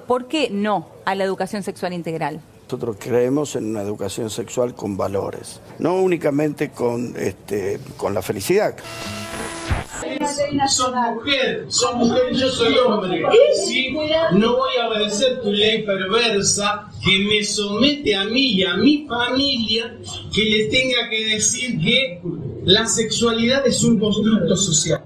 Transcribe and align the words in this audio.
¿Por 0.00 0.26
qué 0.26 0.48
no 0.50 0.88
a 1.04 1.14
la 1.14 1.24
educación 1.24 1.62
sexual 1.62 1.92
integral? 1.92 2.40
Nosotros 2.64 2.96
creemos 2.98 3.56
en 3.56 3.70
una 3.70 3.80
educación 3.80 4.28
sexual 4.28 4.74
con 4.74 4.96
valores, 4.96 5.60
no 5.78 5.94
únicamente 6.02 6.70
con, 6.70 7.14
este, 7.16 7.80
con 7.96 8.12
la 8.12 8.20
felicidad. 8.20 8.76
Sos 10.68 10.92
mujer, 11.14 11.66
sos 11.68 11.94
mujer 11.94 12.22
y 12.30 12.36
yo 12.36 12.48
soy 12.50 12.76
hombre. 12.76 13.22
¿sí? 13.66 13.96
No 14.32 14.56
voy 14.56 14.70
a 14.80 14.88
obedecer 14.88 15.40
tu 15.40 15.50
ley 15.50 15.82
perversa 15.84 16.90
que 17.04 17.18
me 17.20 17.42
somete 17.42 18.14
a 18.14 18.24
mí 18.24 18.52
y 18.52 18.64
a 18.64 18.74
mi 18.74 19.06
familia 19.06 19.96
que 20.34 20.44
le 20.44 20.64
tenga 20.66 21.08
que 21.08 21.26
decir 21.34 21.80
que 21.80 22.20
la 22.64 22.86
sexualidad 22.86 23.66
es 23.66 23.82
un 23.82 23.98
constructo 23.98 24.56
social. 24.56 25.04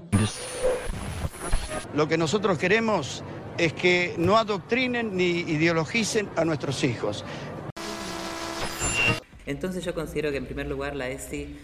Lo 1.95 2.07
que 2.07 2.17
nosotros 2.17 2.57
queremos 2.57 3.23
es 3.57 3.73
que 3.73 4.15
no 4.17 4.37
adoctrinen 4.37 5.15
ni 5.15 5.39
ideologicen 5.41 6.29
a 6.35 6.45
nuestros 6.45 6.83
hijos. 6.83 7.23
Entonces 9.45 9.83
yo 9.83 9.93
considero 9.93 10.31
que 10.31 10.37
en 10.37 10.45
primer 10.45 10.67
lugar 10.67 10.95
la 10.95 11.09
ESI 11.09 11.55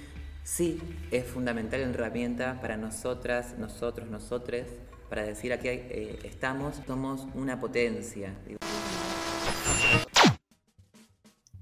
sí 0.44 0.80
es 1.12 1.26
fundamental 1.26 1.81
herramienta 1.81 2.59
para 2.62 2.78
nosotras, 2.78 3.58
nosotros, 3.58 4.09
nosotres, 4.09 4.67
para 5.09 5.23
decir 5.23 5.54
aquí 5.54 5.70
eh, 5.70 6.20
estamos, 6.23 6.76
somos 6.86 7.28
una 7.34 7.59
potencia. 7.59 8.36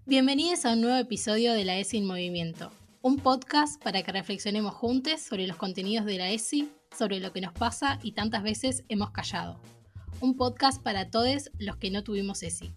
Bienvenidos 0.06 0.66
a 0.66 0.74
un 0.74 0.82
nuevo 0.82 0.98
episodio 0.98 1.54
de 1.54 1.66
la 1.66 1.78
ESI 1.78 1.98
en 1.98 2.08
Movimiento, 2.08 2.72
un 3.02 3.18
podcast 3.18 3.82
para 3.82 4.02
que 4.04 4.12
reflexionemos 4.12 4.74
juntos 4.74 5.22
sobre 5.22 5.48
los 5.48 5.58
contenidos 5.58 6.06
de 6.06 6.18
la 6.18 6.32
ESI, 6.32 6.72
sobre 6.98 7.20
lo 7.20 7.32
que 7.32 7.42
nos 7.42 7.54
pasa 7.54 8.00
y 8.02 8.14
tantas 8.14 8.42
veces 8.42 8.84
hemos 8.90 9.12
callado. 9.12 9.62
Un 10.20 10.36
podcast 10.36 10.82
para 10.82 11.12
todos 11.12 11.52
los 11.60 11.76
que 11.76 11.92
no 11.92 12.04
tuvimos 12.04 12.42
ESI. 12.42 12.74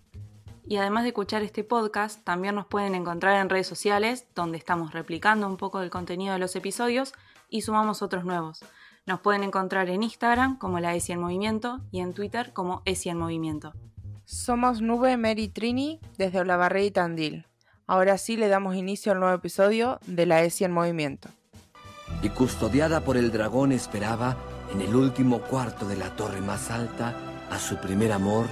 Y 0.67 0.77
además 0.77 1.05
de 1.05 1.09
escuchar 1.09 1.43
este 1.43 1.65
podcast, 1.65 2.23
también 2.23 2.55
nos 2.55 2.67
pueden 2.67 2.95
encontrar 2.95 3.41
en 3.41 3.49
redes 3.49 3.67
sociales, 3.67 4.27
donde 4.35 4.59
estamos 4.59 4.93
replicando 4.93 5.47
un 5.47 5.57
poco 5.57 5.81
del 5.81 5.89
contenido 5.89 6.35
de 6.35 6.39
los 6.39 6.55
episodios 6.55 7.15
y 7.49 7.63
sumamos 7.63 8.03
otros 8.03 8.27
nuevos. 8.27 8.61
Nos 9.07 9.21
pueden 9.21 9.43
encontrar 9.43 9.89
en 9.89 10.03
Instagram 10.03 10.59
como 10.59 10.81
la 10.81 10.95
ESI 10.95 11.13
en 11.13 11.21
Movimiento 11.21 11.81
y 11.91 12.01
en 12.01 12.13
Twitter 12.13 12.53
como 12.53 12.83
ESI 12.85 13.09
en 13.09 13.19
Movimiento. 13.19 13.73
Somos 14.27 14.83
Nube 14.83 15.17
Mary 15.17 15.49
Trini 15.49 15.99
desde 16.19 16.41
Olavarría 16.41 16.85
y 16.85 16.91
Tandil. 16.91 17.47
Ahora 17.87 18.19
sí 18.19 18.37
le 18.37 18.49
damos 18.49 18.77
inicio 18.77 19.13
al 19.13 19.19
nuevo 19.19 19.35
episodio 19.35 19.99
de 20.07 20.27
la 20.27 20.43
ESI 20.43 20.65
en 20.65 20.73
Movimiento. 20.73 21.31
Y 22.23 22.29
custodiada 22.29 23.01
por 23.01 23.17
el 23.17 23.33
dragón 23.33 23.73
esperaba, 23.73 24.37
en 24.73 24.83
el 24.83 24.95
último 24.95 25.41
cuarto 25.41 25.89
de 25.89 25.97
la 25.97 26.15
torre 26.15 26.41
más 26.43 26.71
alta, 26.71 27.17
a 27.51 27.59
su 27.59 27.77
primer 27.77 28.13
amor 28.13 28.47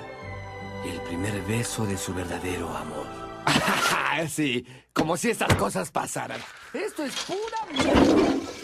y 0.85 0.89
el 0.89 1.01
primer 1.03 1.41
beso 1.43 1.87
de 1.87 1.97
su 1.97 2.13
verdadero 2.15 2.69
amor. 2.77 3.07
sí, 4.29 4.67
como 4.93 5.17
si 5.17 5.31
estas 5.31 5.55
cosas 5.55 5.91
pasaran. 5.91 6.41
Esto 6.73 7.05
es 7.05 7.15
pura 7.25 7.39
mierda. 7.73 8.59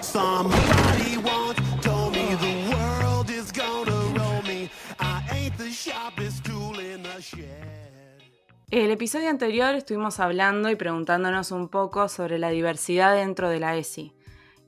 Somebody 0.00 1.16
once 1.18 1.60
told 1.82 2.12
me 2.12 2.36
the 2.36 2.74
world 2.74 3.30
is 3.30 3.52
gonna 3.52 3.90
roll 4.16 4.42
me. 4.46 4.70
I 5.00 5.22
ain't 5.32 5.56
the 5.58 5.70
sharpest 5.70 6.44
tool 6.44 6.78
in 6.78 7.02
the 7.02 7.20
shed. 7.20 7.78
El 8.70 8.90
episodio 8.90 9.30
anterior 9.30 9.74
estuvimos 9.74 10.20
hablando 10.20 10.68
y 10.68 10.76
preguntándonos 10.76 11.52
un 11.52 11.70
poco 11.70 12.10
sobre 12.10 12.38
la 12.38 12.50
diversidad 12.50 13.14
dentro 13.14 13.48
de 13.48 13.60
la 13.60 13.76
ESI. 13.76 14.12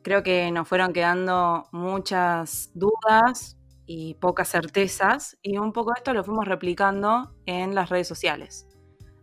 Creo 0.03 0.23
que 0.23 0.51
nos 0.51 0.67
fueron 0.67 0.95
quedando 0.95 1.69
muchas 1.71 2.71
dudas, 2.73 3.59
y 3.93 4.15
pocas 4.15 4.49
certezas, 4.49 5.37
y 5.43 5.59
un 5.59 5.73
poco 5.73 5.93
esto 5.97 6.15
lo 6.15 6.23
fuimos 6.23 6.47
replicando 6.47 7.35
en 7.45 7.75
las 7.75 7.89
redes 7.89 8.07
sociales. 8.07 8.69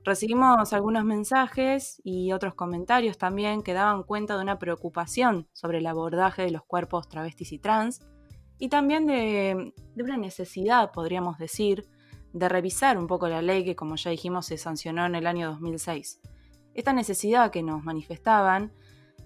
Recibimos 0.03 0.73
algunos 0.73 1.05
mensajes 1.05 2.01
y 2.03 2.33
otros 2.33 2.53
comentarios 2.53 3.17
también 3.17 3.61
que 3.61 3.71
daban 3.71 4.03
cuenta 4.03 4.35
de 4.35 4.41
una 4.43 4.59
preocupación 4.59 5.47
sobre 5.53 5.77
el 5.77 5.87
abordaje 5.87 6.41
de 6.41 6.51
los 6.51 6.65
cuerpos 6.65 7.07
travestis 7.07 7.53
y 7.53 7.59
trans, 7.59 8.01
y 8.59 8.67
también 8.67 9.07
de, 9.07 9.73
de 9.95 10.03
una 10.03 10.17
necesidad, 10.17 10.91
podríamos 10.91 11.37
decir, 11.37 11.87
de 12.33 12.49
revisar 12.49 12.97
un 12.97 13.07
poco 13.07 13.29
la 13.29 13.41
ley 13.41 13.63
que, 13.63 13.77
como 13.77 13.95
ya 13.95 14.11
dijimos, 14.11 14.47
se 14.47 14.57
sancionó 14.57 15.05
en 15.05 15.15
el 15.15 15.27
año 15.27 15.49
2006. 15.49 16.19
Esta 16.73 16.91
necesidad 16.91 17.51
que 17.51 17.63
nos 17.63 17.85
manifestaban 17.85 18.73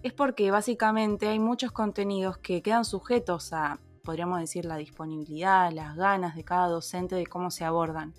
es 0.03 0.13
porque 0.13 0.51
básicamente 0.51 1.29
hay 1.29 1.39
muchos 1.39 1.71
contenidos 1.71 2.37
que 2.37 2.61
quedan 2.61 2.85
sujetos 2.85 3.53
a 3.53 3.79
podríamos 4.03 4.39
decir, 4.39 4.65
la 4.65 4.77
disponibilidad, 4.77 5.71
las 5.71 5.95
ganas 5.95 6.35
de 6.35 6.43
cada 6.43 6.67
docente 6.67 7.15
de 7.15 7.27
cómo 7.27 7.51
se 7.51 7.65
abordan. 7.65 8.13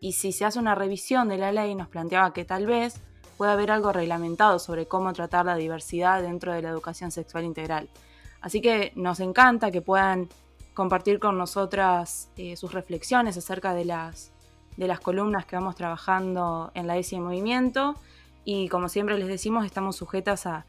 Y 0.00 0.12
si 0.12 0.32
se 0.32 0.44
hace 0.44 0.58
una 0.58 0.74
revisión 0.74 1.28
de 1.28 1.38
la 1.38 1.52
ley, 1.52 1.74
nos 1.74 1.88
planteaba 1.88 2.32
que 2.32 2.44
tal 2.44 2.66
vez 2.66 3.00
pueda 3.36 3.52
haber 3.52 3.70
algo 3.70 3.92
reglamentado 3.92 4.58
sobre 4.58 4.86
cómo 4.86 5.12
tratar 5.12 5.46
la 5.46 5.56
diversidad 5.56 6.22
dentro 6.22 6.52
de 6.52 6.62
la 6.62 6.70
educación 6.70 7.10
sexual 7.10 7.44
integral. 7.44 7.88
Así 8.40 8.60
que 8.60 8.92
nos 8.94 9.20
encanta 9.20 9.70
que 9.70 9.80
puedan 9.80 10.28
compartir 10.74 11.18
con 11.18 11.38
nosotras 11.38 12.30
eh, 12.36 12.56
sus 12.56 12.72
reflexiones 12.72 13.36
acerca 13.36 13.74
de 13.74 13.84
las, 13.84 14.32
de 14.76 14.86
las 14.86 15.00
columnas 15.00 15.46
que 15.46 15.56
vamos 15.56 15.74
trabajando 15.74 16.70
en 16.74 16.86
la 16.86 16.96
ESI 16.96 17.16
en 17.16 17.24
Movimiento. 17.24 17.96
Y 18.44 18.68
como 18.68 18.88
siempre 18.88 19.18
les 19.18 19.28
decimos, 19.28 19.66
estamos 19.66 19.96
sujetas 19.96 20.46
a, 20.46 20.64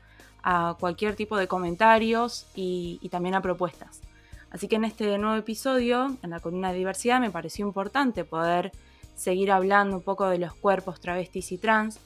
cualquier 0.80 1.16
tipo 1.16 1.38
de 1.38 1.50
comentarios 1.50 2.48
y 2.56 3.08
también 3.10 3.36
a 3.36 3.42
propuestas. 3.42 4.02
Así 4.52 4.68
que 4.68 4.78
en 4.78 4.86
este 4.86 5.18
nuevo 5.18 5.36
episodio, 5.36 6.18
en 6.24 6.30
la 6.32 6.40
columna 6.40 6.72
de 6.72 6.78
diversidad, 6.78 7.20
me 7.20 7.32
pareció 7.32 7.66
importante 7.68 8.24
poder 8.26 8.72
seguir 9.14 9.52
hablando 9.52 9.98
un 9.98 10.04
poco 10.04 10.28
de 10.28 10.40
los 10.40 10.54
cuerpos 10.54 11.00
travestis 11.00 11.52
y 11.52 11.58
trans 11.58 12.00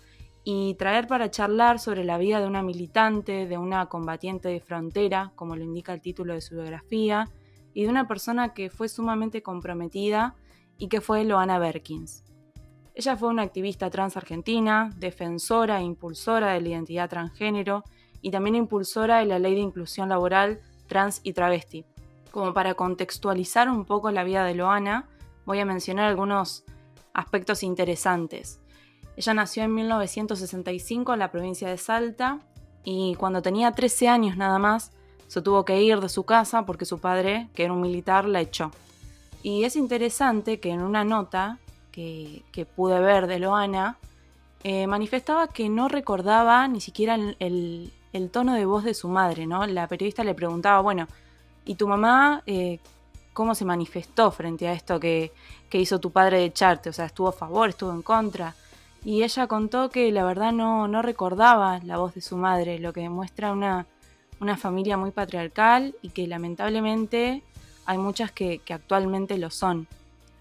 y 0.43 0.75
traer 0.75 1.07
para 1.07 1.31
charlar 1.31 1.79
sobre 1.79 2.03
la 2.03 2.17
vida 2.17 2.41
de 2.41 2.47
una 2.47 2.61
militante, 2.61 3.47
de 3.47 3.57
una 3.57 3.85
combatiente 3.85 4.49
de 4.49 4.59
frontera, 4.59 5.31
como 5.35 5.55
lo 5.55 5.63
indica 5.63 5.93
el 5.93 6.01
título 6.01 6.33
de 6.33 6.41
su 6.41 6.55
biografía, 6.55 7.29
y 7.73 7.83
de 7.83 7.89
una 7.89 8.07
persona 8.07 8.53
que 8.53 8.69
fue 8.69 8.89
sumamente 8.89 9.41
comprometida 9.41 10.35
y 10.77 10.89
que 10.89 11.01
fue 11.01 11.23
Loana 11.23 11.59
Berkins. 11.59 12.23
Ella 12.93 13.15
fue 13.15 13.29
una 13.29 13.41
activista 13.41 13.89
trans 13.89 14.17
argentina, 14.17 14.91
defensora 14.97 15.79
e 15.79 15.83
impulsora 15.83 16.53
de 16.53 16.61
la 16.61 16.69
identidad 16.69 17.09
transgénero 17.09 17.83
y 18.21 18.29
también 18.29 18.55
impulsora 18.55 19.19
de 19.19 19.25
la 19.25 19.39
ley 19.39 19.55
de 19.55 19.61
inclusión 19.61 20.09
laboral 20.09 20.59
trans 20.87 21.21
y 21.23 21.33
travesti, 21.33 21.85
como 22.33 22.51
para 22.51 22.73
contextualizar 22.73 23.69
un 23.69 23.85
poco 23.85 24.09
la 24.09 24.23
vida 24.23 24.43
de 24.43 24.55
Loana, 24.55 25.07
voy 25.45 25.59
a 25.59 25.65
mencionar 25.65 26.05
algunos 26.05 26.63
aspectos 27.13 27.61
interesantes. 27.61 28.59
Ella 29.15 29.35
nació 29.35 29.61
en 29.61 29.75
1965 29.75 31.13
en 31.13 31.19
la 31.19 31.29
provincia 31.29 31.69
de 31.69 31.77
Salta 31.77 32.39
y 32.83 33.13
cuando 33.19 33.43
tenía 33.43 33.71
13 33.71 34.07
años 34.07 34.35
nada 34.35 34.57
más 34.57 34.91
se 35.27 35.43
tuvo 35.43 35.63
que 35.63 35.79
ir 35.83 35.99
de 35.99 36.09
su 36.09 36.23
casa 36.23 36.65
porque 36.65 36.85
su 36.85 36.97
padre, 36.97 37.49
que 37.53 37.65
era 37.65 37.73
un 37.73 37.81
militar, 37.81 38.25
la 38.25 38.41
echó. 38.41 38.71
Y 39.43 39.65
es 39.65 39.75
interesante 39.75 40.59
que 40.59 40.71
en 40.71 40.81
una 40.81 41.03
nota 41.03 41.59
que, 41.91 42.43
pude 42.75 42.99
ver 42.99 43.27
de 43.27 43.37
Loana, 43.37 43.99
eh, 44.63 44.87
manifestaba 44.87 45.49
que 45.49 45.69
no 45.69 45.87
recordaba 45.87 46.67
ni 46.67 46.81
siquiera 46.81 47.13
el, 47.13 47.93
el, 48.11 48.29
tono 48.31 48.55
de 48.55 48.65
voz 48.65 48.83
de 48.85 48.95
su 48.95 49.07
madre, 49.07 49.45
¿no? 49.45 49.67
La 49.67 49.87
periodista 49.87 50.23
le 50.23 50.33
preguntaba, 50.33 50.79
bueno, 50.79 51.07
¿Y 51.65 51.75
tu 51.75 51.87
mamá 51.87 52.43
eh, 52.45 52.79
cómo 53.33 53.55
se 53.55 53.65
manifestó 53.65 54.31
frente 54.31 54.67
a 54.67 54.73
esto 54.73 54.99
que, 54.99 55.31
hizo 55.71 55.99
tu 55.99 56.11
padre 56.11 56.37
de 56.37 56.45
echarte? 56.45 56.89
O 56.89 56.93
sea, 56.93 57.05
¿estuvo 57.05 57.29
a 57.29 57.33
favor, 57.33 57.69
estuvo 57.69 57.91
en 57.91 58.01
contra? 58.01 58.55
Y 59.03 59.23
ella 59.23 59.47
contó 59.47 59.89
que 59.89 60.11
la 60.11 60.23
verdad 60.23 60.51
no, 60.51 60.87
no 60.87 61.01
recordaba 61.01 61.79
la 61.83 61.97
voz 61.97 62.13
de 62.13 62.21
su 62.21 62.37
madre, 62.37 62.79
lo 62.79 62.93
que 62.93 63.01
demuestra 63.01 63.51
una, 63.51 63.87
una 64.39 64.55
familia 64.55 64.97
muy 64.97 65.11
patriarcal 65.11 65.95
y 66.01 66.09
que 66.09 66.27
lamentablemente 66.27 67.43
hay 67.85 67.97
muchas 67.97 68.31
que, 68.31 68.59
que, 68.59 68.73
actualmente 68.73 69.37
lo 69.37 69.49
son. 69.49 69.87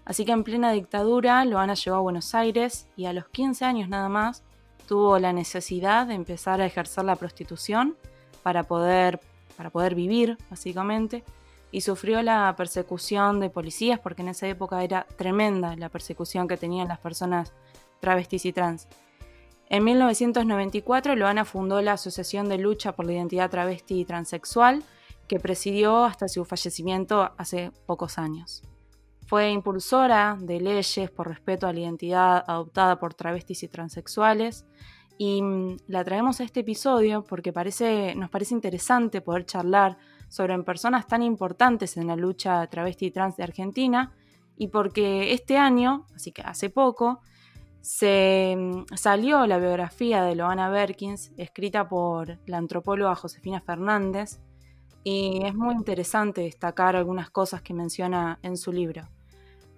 Así 0.05 0.23
que 0.23 0.31
en 0.33 0.43
plena 0.43 0.71
dictadura 0.71 1.43
Loana 1.45 1.73
llegó 1.73 1.97
a 1.97 2.01
Buenos 2.01 2.35
Aires 2.35 2.87
y 2.95 3.05
a 3.05 3.13
los 3.13 3.27
15 3.29 3.65
años 3.65 3.89
nada 3.89 4.09
más 4.09 4.43
tuvo 4.87 5.17
la 5.19 5.33
necesidad 5.33 6.07
de 6.07 6.13
empezar 6.13 6.61
a 6.61 6.65
ejercer 6.65 7.05
la 7.05 7.15
prostitución 7.15 7.95
para 8.43 8.63
poder 8.63 9.19
para 9.53 9.69
poder 9.69 9.95
vivir, 9.95 10.37
básicamente, 10.49 11.23
y 11.71 11.81
sufrió 11.81 12.21
la 12.21 12.53
persecución 12.55 13.39
de 13.39 13.49
policías, 13.49 13.99
porque 13.99 14.21
en 14.21 14.29
esa 14.29 14.47
época 14.47 14.83
era 14.83 15.07
tremenda 15.17 15.75
la 15.75 15.89
persecución 15.89 16.47
que 16.47 16.57
tenían 16.57 16.87
las 16.87 16.99
personas 16.99 17.53
travestis 17.99 18.45
y 18.45 18.53
trans. 18.53 18.87
En 19.69 19.83
1994, 19.83 21.15
Loana 21.15 21.45
fundó 21.45 21.81
la 21.81 21.93
Asociación 21.93 22.47
de 22.47 22.59
Lucha 22.59 22.91
por 22.91 23.05
la 23.05 23.13
Identidad 23.13 23.49
Travesti 23.49 24.01
y 24.01 24.05
Transexual, 24.05 24.83
que 25.27 25.39
presidió 25.39 26.03
hasta 26.03 26.27
su 26.27 26.45
fallecimiento 26.45 27.31
hace 27.37 27.71
pocos 27.87 28.19
años. 28.19 28.61
Fue 29.25 29.49
impulsora 29.49 30.37
de 30.39 30.59
leyes 30.59 31.09
por 31.09 31.27
respeto 31.27 31.65
a 31.65 31.73
la 31.73 31.79
identidad 31.79 32.43
adoptada 32.45 32.99
por 32.99 33.15
travestis 33.15 33.63
y 33.63 33.67
transexuales, 33.67 34.65
y 35.23 35.41
mm, 35.41 35.77
la 35.87 36.03
traemos 36.03 36.41
a 36.41 36.43
este 36.43 36.59
episodio 36.59 37.23
porque 37.23 37.53
nos 38.15 38.29
parece 38.29 38.53
interesante 38.53 39.21
poder 39.21 39.45
charlar 39.45 39.97
sobre 40.27 40.61
personas 40.63 41.07
tan 41.07 41.23
importantes 41.23 41.95
en 41.95 42.07
la 42.07 42.17
lucha 42.17 42.67
travesti 42.67 43.05
y 43.05 43.11
trans 43.11 43.37
de 43.37 43.43
Argentina 43.43 44.11
y 44.57 44.67
porque 44.67 45.31
este 45.31 45.57
año, 45.57 46.07
así 46.13 46.33
que 46.33 46.41
hace 46.41 46.69
poco, 46.69 47.21
se 47.79 48.53
mm, 48.57 48.95
salió 48.97 49.47
la 49.47 49.59
biografía 49.59 50.23
de 50.23 50.35
Loana 50.35 50.69
Berkins, 50.69 51.31
escrita 51.37 51.87
por 51.87 52.39
la 52.45 52.57
antropóloga 52.57 53.15
Josefina 53.15 53.61
Fernández, 53.61 54.41
y 55.05 55.45
es 55.45 55.55
muy 55.55 55.73
interesante 55.73 56.41
destacar 56.41 56.97
algunas 56.97 57.29
cosas 57.29 57.61
que 57.61 57.73
menciona 57.73 58.39
en 58.41 58.57
su 58.57 58.73
libro. 58.73 59.03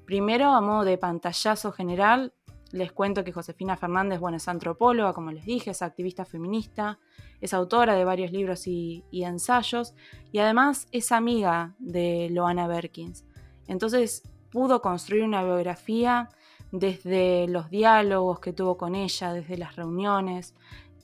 Primero, 0.06 0.54
a 0.54 0.62
modo 0.62 0.86
de 0.86 0.98
pantallazo 0.98 1.72
general, 1.72 2.34
les 2.72 2.92
cuento 2.92 3.24
que 3.24 3.32
Josefina 3.32 3.78
Fernández, 3.78 4.20
bueno, 4.20 4.38
es 4.38 4.48
antropóloga, 4.48 5.14
como 5.14 5.32
les 5.32 5.46
dije, 5.46 5.72
es 5.72 5.82
activista 5.82 6.26
feminista, 6.26 7.00
es 7.42 7.54
autora 7.54 7.96
de 7.96 8.04
varios 8.04 8.32
libros 8.32 8.68
y, 8.68 9.04
ensayos, 9.12 9.94
y 10.32 10.40
además 10.40 10.88
es 10.92 11.12
amiga 11.12 11.74
de 11.80 12.30
Loana 12.32 12.68
Berkins. 12.68 13.24
Entonces 13.68 14.24
pudo 14.52 14.82
construir 14.82 15.24
una 15.24 15.44
biografía 15.44 16.30
desde 16.72 17.48
los 17.48 17.70
diálogos 17.70 18.40
que 18.40 18.54
tuvo 18.54 18.78
con 18.78 18.96
ella, 18.96 19.34
desde 19.34 19.58
las 19.58 19.76
reuniones, 19.76 20.54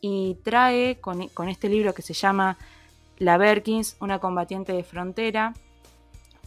y 0.02 0.38
trae 0.44 1.00
con, 1.00 1.22
este 1.48 1.69
libro 1.69 1.94
que 1.94 2.02
se 2.02 2.13
llama 2.13 2.58
La 3.18 3.38
Berkins, 3.38 3.98
una 4.00 4.19
combatiente 4.19 4.74
de 4.74 4.84
frontera, 4.84 5.54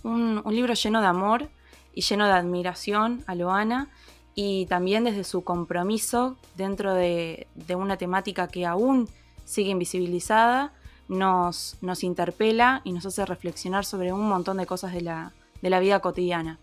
un 0.02 0.42
libro 0.50 0.74
lleno 0.74 1.00
de 1.00 1.06
amor 1.06 1.48
y 1.94 2.02
lleno 2.02 2.26
de 2.26 2.32
admiración 2.32 3.24
a 3.26 3.34
Loana 3.34 3.88
y 4.34 4.66
también 4.66 5.04
desde 5.04 5.24
su 5.24 5.44
compromiso 5.44 6.36
dentro 6.56 6.94
de, 6.94 7.46
una 7.76 7.96
temática 7.96 8.48
que 8.48 8.66
aún 8.66 9.08
sigue 9.44 9.70
invisibilizada, 9.70 10.72
nos, 11.08 11.76
interpela 12.02 12.80
y 12.84 12.92
nos 12.92 13.06
hace 13.06 13.24
reflexionar 13.26 13.84
sobre 13.84 14.12
un 14.12 14.28
montón 14.28 14.56
de 14.56 14.66
cosas 14.66 14.92
de 14.92 15.02
la, 15.02 15.32
vida 15.62 16.00
cotidiana. 16.00 16.58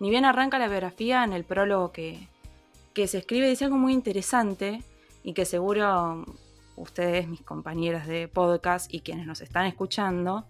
Ni 0.00 0.10
bien 0.10 0.24
arranca 0.24 0.58
la 0.58 0.68
biografía 0.68 1.22
en 1.24 1.32
el 1.32 1.44
prólogo 1.44 1.92
que, 1.92 2.28
se 2.94 3.18
escribe, 3.18 3.48
dice 3.48 3.64
algo 3.64 3.76
muy 3.76 3.92
interesante 3.92 4.82
y 5.22 5.34
que 5.34 5.44
seguro 5.44 6.24
ustedes, 6.76 7.28
mis 7.28 7.42
compañeras 7.42 8.06
de 8.06 8.26
podcast 8.26 8.92
y 8.92 9.00
quienes 9.00 9.26
nos 9.26 9.42
están 9.42 9.66
escuchando, 9.66 10.46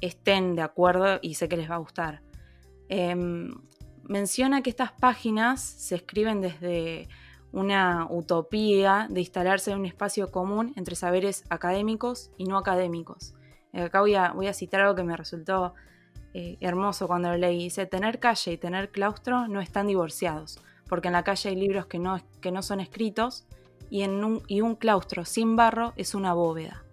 estén 0.00 0.56
de 0.56 0.62
acuerdo 0.62 1.18
y 1.22 1.34
sé 1.34 1.48
que 1.48 1.56
les 1.56 1.70
va 1.70 1.76
a 1.76 1.78
gustar. 1.78 2.20
Eh, 2.88 3.16
menciona 4.04 4.62
que 4.62 4.70
estas 4.70 4.92
páginas 4.92 5.60
se 5.60 5.96
escriben 5.96 6.40
desde 6.40 7.08
una 7.52 8.06
utopía 8.10 9.06
de 9.10 9.20
instalarse 9.20 9.70
en 9.70 9.78
un 9.78 9.86
espacio 9.86 10.30
común 10.30 10.72
entre 10.76 10.96
saberes 10.96 11.44
académicos 11.50 12.30
y 12.38 12.44
no 12.44 12.56
académicos. 12.56 13.34
Acá 13.72 14.00
voy 14.00 14.14
a, 14.14 14.52
citar 14.52 14.80
algo 14.80 14.94
que 14.94 15.04
me 15.04 15.16
resultó 15.16 15.74
eh, 16.34 16.56
hermoso 16.60 17.06
cuando 17.06 17.30
lo 17.30 17.36
leí. 17.36 17.64
Dice, 17.64 17.86
tener 17.86 18.18
calle 18.18 18.52
y 18.52 18.58
tener 18.58 18.90
claustro 18.90 19.48
no 19.48 19.60
están 19.60 19.86
divorciados, 19.86 20.60
porque 20.88 21.08
en 21.08 21.12
la 21.12 21.24
calle 21.24 21.50
hay 21.50 21.56
libros 21.56 21.86
que 21.86 21.98
no, 21.98 22.20
que 22.40 22.52
no 22.52 22.62
son 22.62 22.80
escritos 22.80 23.46
y, 23.90 24.02
en 24.02 24.24
un, 24.24 24.42
y 24.46 24.60
un 24.60 24.74
claustro 24.74 25.24
sin 25.24 25.56
barro 25.56 25.92
es 25.96 26.14
una 26.14 26.32
bóveda. 26.34 26.84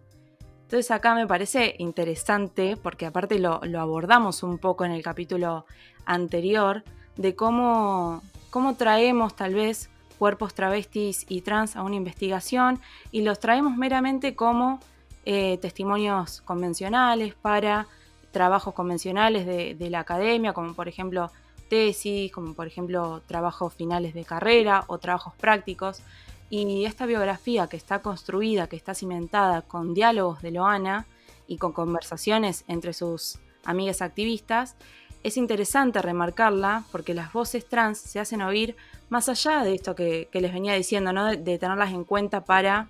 Entonces 0.63 0.91
acá 0.91 1.15
me 1.15 1.25
parece 1.25 1.75
interesante, 1.79 2.77
porque 2.77 3.05
aparte 3.05 3.39
lo 3.39 3.59
abordamos 3.79 4.43
un 4.43 4.59
poco 4.59 4.85
en 4.85 4.91
el 4.91 5.01
capítulo 5.01 5.65
anterior, 6.05 6.83
de 7.17 7.35
cómo, 7.35 8.21
cómo 8.49 8.75
traemos 8.75 9.35
tal 9.35 9.53
vez 9.53 9.89
cuerpos 10.17 10.53
travestis 10.53 11.25
y 11.29 11.41
trans 11.41 11.75
a 11.75 11.83
una 11.83 11.95
investigación 11.95 12.79
y 13.11 13.21
los 13.21 13.39
traemos 13.39 13.77
meramente 13.77 14.35
como 14.35 14.79
eh, 15.25 15.57
testimonios 15.61 16.41
convencionales 16.41 17.33
para 17.35 17.87
trabajos 18.31 18.73
convencionales 18.73 19.45
de, 19.45 19.75
de, 19.75 19.89
la 19.89 20.01
academia, 20.01 20.53
como 20.53 20.73
por 20.73 20.87
ejemplo 20.87 21.31
tesis, 21.69 22.31
como 22.31 22.53
por 22.53 22.67
ejemplo 22.67 23.21
trabajos 23.27 23.73
finales 23.73 24.13
de 24.13 24.25
carrera 24.25 24.83
o 24.87 24.97
trabajos 24.97 25.33
prácticos. 25.35 26.01
Y 26.49 26.85
esta 26.85 27.05
biografía 27.05 27.67
que 27.67 27.77
está 27.77 28.01
construida, 28.01 28.67
que 28.67 28.75
está 28.75 28.93
cimentada 28.93 29.61
con 29.61 29.93
diálogos 29.93 30.41
de 30.41 30.51
Loana 30.51 31.05
y 31.47 31.57
con 31.57 31.73
conversaciones 31.73 32.65
entre 32.67 32.93
sus 32.93 33.39
amigas 33.65 34.01
activistas, 34.01 34.75
es 35.23 35.37
interesante 35.37 36.01
remarcarla 36.01 36.83
porque 36.91 37.13
las 37.13 37.33
voces 37.33 37.67
trans 37.67 37.97
se 37.99 38.19
hacen 38.19 38.41
oír 38.41 38.75
más 39.09 39.27
allá 39.29 39.63
de 39.63 39.75
esto 39.75 39.95
que, 39.95 40.29
les 40.31 40.53
venía 40.53 40.73
diciendo, 40.73 41.11
¿no? 41.13 41.25
de, 41.25 41.57
tenerlas 41.57 41.91
en 41.91 42.03
cuenta 42.03 42.45
para, 42.45 42.87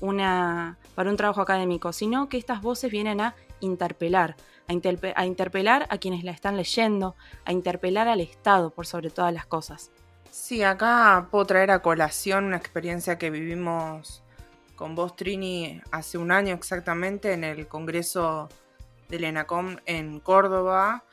una, 0.00 0.78
para 0.94 1.10
un 1.10 1.16
trabajo 1.16 1.40
académico, 1.40 1.92
sino 1.92 2.28
que 2.28 2.38
estas 2.38 2.62
voces 2.62 2.90
vienen 2.90 3.20
a 3.20 3.34
interpelar, 3.60 4.36
a, 4.68 4.72
a 5.16 5.26
interpelar 5.26 5.86
a 5.88 5.98
quienes 5.98 6.24
la 6.24 6.32
están 6.32 6.56
leyendo, 6.56 7.16
a 7.44 7.52
interpelar 7.52 8.08
al 8.08 8.20
Estado 8.20 8.70
por 8.70 8.86
sobre 8.86 9.10
todas 9.10 9.32
las 9.32 9.46
cosas. 9.46 9.90
Sí, 10.30 10.62
acá 10.62 11.28
puedo 11.30 11.44
traer 11.44 11.70
a 11.70 11.82
colación 11.82 12.44
una 12.44 12.56
experiencia 12.56 13.18
que 13.18 13.30
vivimos 13.30 14.22
con 14.76 14.94
vos, 14.94 15.14
Trini, 15.14 15.80
hace 15.90 16.18
un 16.18 16.32
año 16.32 16.54
exactamente 16.54 17.34
en 17.34 17.44
el 17.44 17.68
Congreso 17.68 18.48
del 19.08 19.24
ENACOM 19.24 19.76
en 19.84 20.20
Córdoba, 20.20 21.04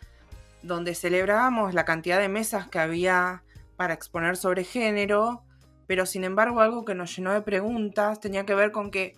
donde 0.62 0.96
celebrábamos 0.96 1.74
la 1.74 1.86
cantidad 1.86 2.20
de 2.20 2.30
mesas 2.30 2.68
que 2.68 2.80
había 2.80 3.44
para 3.78 3.94
exponer 3.94 4.36
sobre 4.36 4.64
género, 4.64 5.44
pero 5.88 6.06
sin 6.06 6.24
embargo 6.24 6.60
algo 6.60 6.86
que 6.86 6.96
nos 6.96 7.16
llenó 7.16 7.34
de 7.34 7.42
preguntas 7.42 8.20
tenía 8.20 8.46
que 8.46 8.56
ver 8.56 8.72
con 8.72 8.92
que 8.92 9.18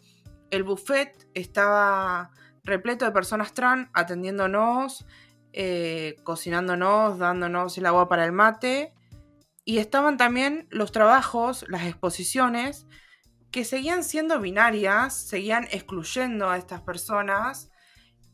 el 0.51 0.63
buffet 0.63 1.27
estaba 1.33 2.31
repleto 2.63 3.05
de 3.05 3.11
personas 3.11 3.53
trans 3.53 3.89
atendiéndonos, 3.93 5.05
eh, 5.53 6.15
cocinándonos, 6.23 7.17
dándonos 7.17 7.77
el 7.77 7.85
agua 7.85 8.07
para 8.07 8.25
el 8.25 8.31
mate, 8.31 8.93
y 9.65 9.77
estaban 9.77 10.17
también 10.17 10.67
los 10.69 10.91
trabajos, 10.91 11.65
las 11.69 11.85
exposiciones, 11.85 12.87
que 13.51 13.65
seguían 13.65 14.03
siendo 14.03 14.39
binarias, 14.39 15.13
seguían 15.13 15.67
excluyendo 15.71 16.49
a 16.49 16.57
estas 16.57 16.81
personas 16.81 17.70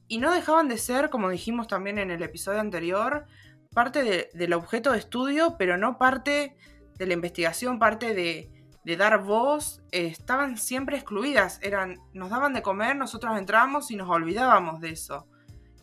y 0.07 0.19
no 0.19 0.33
dejaban 0.33 0.67
de 0.67 0.77
ser, 0.77 1.09
como 1.09 1.29
dijimos 1.29 1.67
también 1.67 1.97
en 1.97 2.11
el 2.11 2.23
episodio 2.23 2.59
anterior, 2.59 3.25
parte 3.73 4.03
de, 4.03 4.29
del 4.33 4.53
objeto 4.53 4.91
de 4.91 4.99
estudio, 4.99 5.55
pero 5.57 5.77
no 5.77 5.97
parte 5.97 6.55
de 6.97 7.05
la 7.05 7.13
investigación, 7.13 7.79
parte 7.79 8.13
de, 8.13 8.51
de 8.83 8.97
dar 8.97 9.21
voz, 9.21 9.81
eh, 9.91 10.07
estaban 10.07 10.57
siempre 10.57 10.95
excluidas. 10.95 11.59
Eran, 11.61 11.97
nos 12.13 12.29
daban 12.29 12.53
de 12.53 12.61
comer, 12.61 12.95
nosotros 12.95 13.37
entrábamos 13.37 13.91
y 13.91 13.97
nos 13.97 14.09
olvidábamos 14.09 14.79
de 14.79 14.91
eso. 14.91 15.27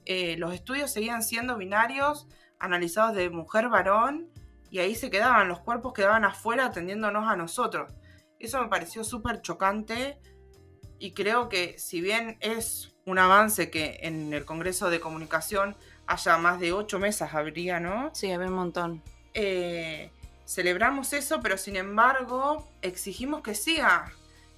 Eh, 0.06 0.36
los 0.38 0.54
estudios 0.54 0.90
seguían 0.90 1.22
siendo 1.22 1.56
binarios, 1.56 2.26
analizados 2.58 3.14
de 3.14 3.30
mujer-varón, 3.30 4.30
y 4.70 4.78
ahí 4.78 4.94
se 4.94 5.10
quedaban, 5.10 5.48
los 5.48 5.60
cuerpos 5.60 5.92
quedaban 5.92 6.24
afuera 6.24 6.64
atendiéndonos 6.64 7.30
a 7.30 7.36
nosotros. 7.36 7.92
Eso 8.38 8.60
me 8.60 8.68
pareció 8.68 9.04
súper 9.04 9.40
chocante 9.40 10.18
y 10.98 11.12
creo 11.12 11.48
que 11.48 11.78
si 11.78 12.00
bien 12.00 12.38
es 12.40 12.93
un 13.06 13.18
avance 13.18 13.70
que 13.70 14.00
en 14.02 14.32
el 14.32 14.44
Congreso 14.44 14.90
de 14.90 15.00
Comunicación 15.00 15.76
haya 16.06 16.38
más 16.38 16.60
de 16.60 16.72
ocho 16.72 16.98
mesas, 16.98 17.34
habría, 17.34 17.80
¿no? 17.80 18.10
Sí, 18.14 18.30
había 18.30 18.48
un 18.48 18.54
montón. 18.54 19.02
Eh, 19.34 20.10
celebramos 20.46 21.12
eso, 21.12 21.40
pero 21.42 21.58
sin 21.58 21.76
embargo 21.76 22.66
exigimos 22.82 23.42
que 23.42 23.54
siga 23.54 24.12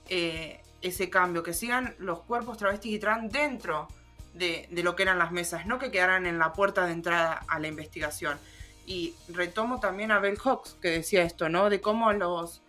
eh, 0.09 0.61
ese 0.83 1.11
cambio, 1.11 1.43
que 1.43 1.55
sigan 1.55 1.95
los 1.99 2.21
cuerpos 2.21 2.59
travestis 2.59 2.95
y 2.95 2.99
trans 2.99 3.33
dentro 3.33 3.88
de, 4.35 4.69
de, 4.71 4.83
lo 4.83 4.95
que 4.97 5.05
eran 5.05 5.19
las 5.19 5.33
mesas, 5.33 5.67
no 5.67 5.79
que 5.79 5.91
quedaran 5.91 6.26
en 6.26 6.38
la 6.38 6.53
puerta 6.53 6.87
de 6.87 6.93
entrada 6.93 7.43
a 7.49 7.59
la 7.59 7.69
investigación. 7.69 8.38
Y 8.87 9.15
retomo 9.29 9.81
también 9.81 10.12
a 10.12 10.21
Bell 10.21 10.38
Hooks, 10.38 10.76
que 10.81 10.91
decía 10.91 11.23
esto, 11.23 11.49
¿no? 11.49 11.71
De 11.71 11.81
cómo 11.81 12.12
los, 12.12 12.62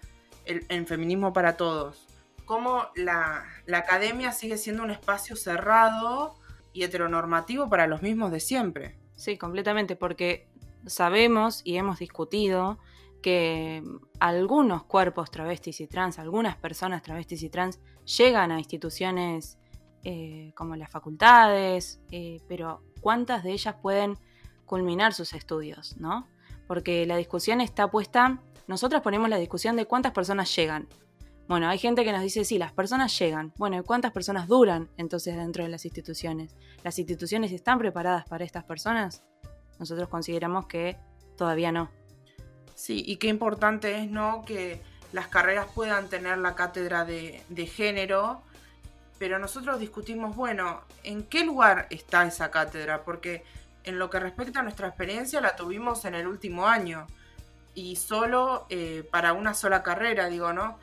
el, 0.46 0.66
el 0.70 0.88
feminismo 0.88 1.34
para 1.34 1.58
todos, 1.58 2.07
cómo 2.48 2.88
la, 2.96 3.46
academia 3.72 4.32
sigue 4.32 4.58
siendo 4.58 4.82
un 4.82 4.90
espacio 4.90 5.36
cerrado 5.36 6.34
y 6.74 6.84
heteronormativo 6.84 7.70
para 7.70 7.86
los 7.86 8.02
mismos 8.02 8.32
de 8.32 8.40
siempre. 8.40 8.98
Sí, 9.16 9.38
completamente, 9.38 9.96
porque 9.96 10.50
sabemos 10.88 11.62
y 11.64 11.76
hemos 11.76 12.00
discutido 12.00 12.80
que 13.22 13.84
algunos 14.20 14.84
cuerpos 14.84 15.30
travestis 15.30 15.82
y 15.82 15.88
trans, 15.88 16.18
algunas 16.18 16.56
personas 16.56 17.04
travestis 17.04 17.44
y 17.44 17.50
trans 17.50 17.80
llegan 18.18 18.52
a 18.52 18.60
instituciones 18.60 19.60
eh, 20.04 20.54
como 20.56 20.76
las 20.76 20.90
facultades, 20.90 22.00
eh, 22.12 22.40
pero 22.48 22.82
¿cuántas 23.02 23.44
de 23.44 23.52
ellas 23.52 23.76
pueden 23.82 24.18
culminar 24.66 25.14
sus 25.14 25.34
estudios? 25.34 25.98
¿no? 25.98 26.28
Porque 26.68 27.06
la 27.06 27.18
discusión 27.18 27.60
está 27.60 27.90
puesta, 27.92 28.40
nosotros 28.68 29.02
ponemos 29.02 29.30
la 29.30 29.38
discusión 29.38 29.76
de 29.76 29.86
cuántas 29.86 30.14
personas 30.14 30.56
llegan. 30.56 30.88
Bueno, 31.48 31.70
hay 31.70 31.78
gente 31.78 32.04
que 32.04 32.12
nos 32.12 32.22
dice, 32.22 32.44
sí, 32.44 32.58
las 32.58 32.74
personas 32.74 33.18
llegan. 33.18 33.54
Bueno, 33.56 33.78
¿y 33.78 33.84
cuántas 33.84 34.12
personas 34.12 34.48
duran 34.50 34.90
entonces 34.98 35.38
dentro 35.38 35.64
de 35.64 35.70
las 35.70 35.86
instituciones? 35.86 36.56
¿Las 36.84 37.00
instituciones 37.00 37.54
están 37.54 37.80
preparadas 37.80 38.28
para 38.28 38.44
estas 38.44 38.66
personas? 38.66 39.24
Nosotros 39.80 40.10
consideramos 40.10 40.68
que 40.68 40.98
todavía 41.38 41.72
no. 41.72 41.90
Sí, 42.76 43.02
y 43.06 43.16
qué 43.16 43.28
importante 43.28 43.98
es, 43.98 44.12
¿no? 44.12 44.44
Que 44.44 44.82
las 45.14 45.30
carreras 45.30 45.68
puedan 45.74 46.10
tener 46.10 46.38
la 46.38 46.54
cátedra 46.54 47.06
de, 47.06 47.42
de, 47.48 47.66
género, 47.66 48.42
pero 49.18 49.40
nosotros 49.40 49.80
discutimos, 49.80 50.36
bueno, 50.36 50.82
¿en 51.04 51.24
qué 51.24 51.46
lugar 51.46 51.88
está 51.90 52.28
esa 52.28 52.52
cátedra? 52.52 53.04
Porque 53.06 53.46
en 53.86 54.00
lo 54.00 54.10
que 54.10 54.20
respecta 54.20 54.60
a 54.60 54.64
nuestra 54.64 54.90
experiencia 54.90 55.40
la 55.40 55.56
tuvimos 55.56 56.04
en 56.04 56.14
el 56.14 56.28
último 56.28 56.68
año 56.68 57.08
y 57.74 57.96
solo 57.96 58.66
eh, 58.70 59.08
para 59.10 59.32
una 59.32 59.54
sola 59.54 59.82
carrera, 59.82 60.28
digo, 60.28 60.52
¿no? 60.52 60.78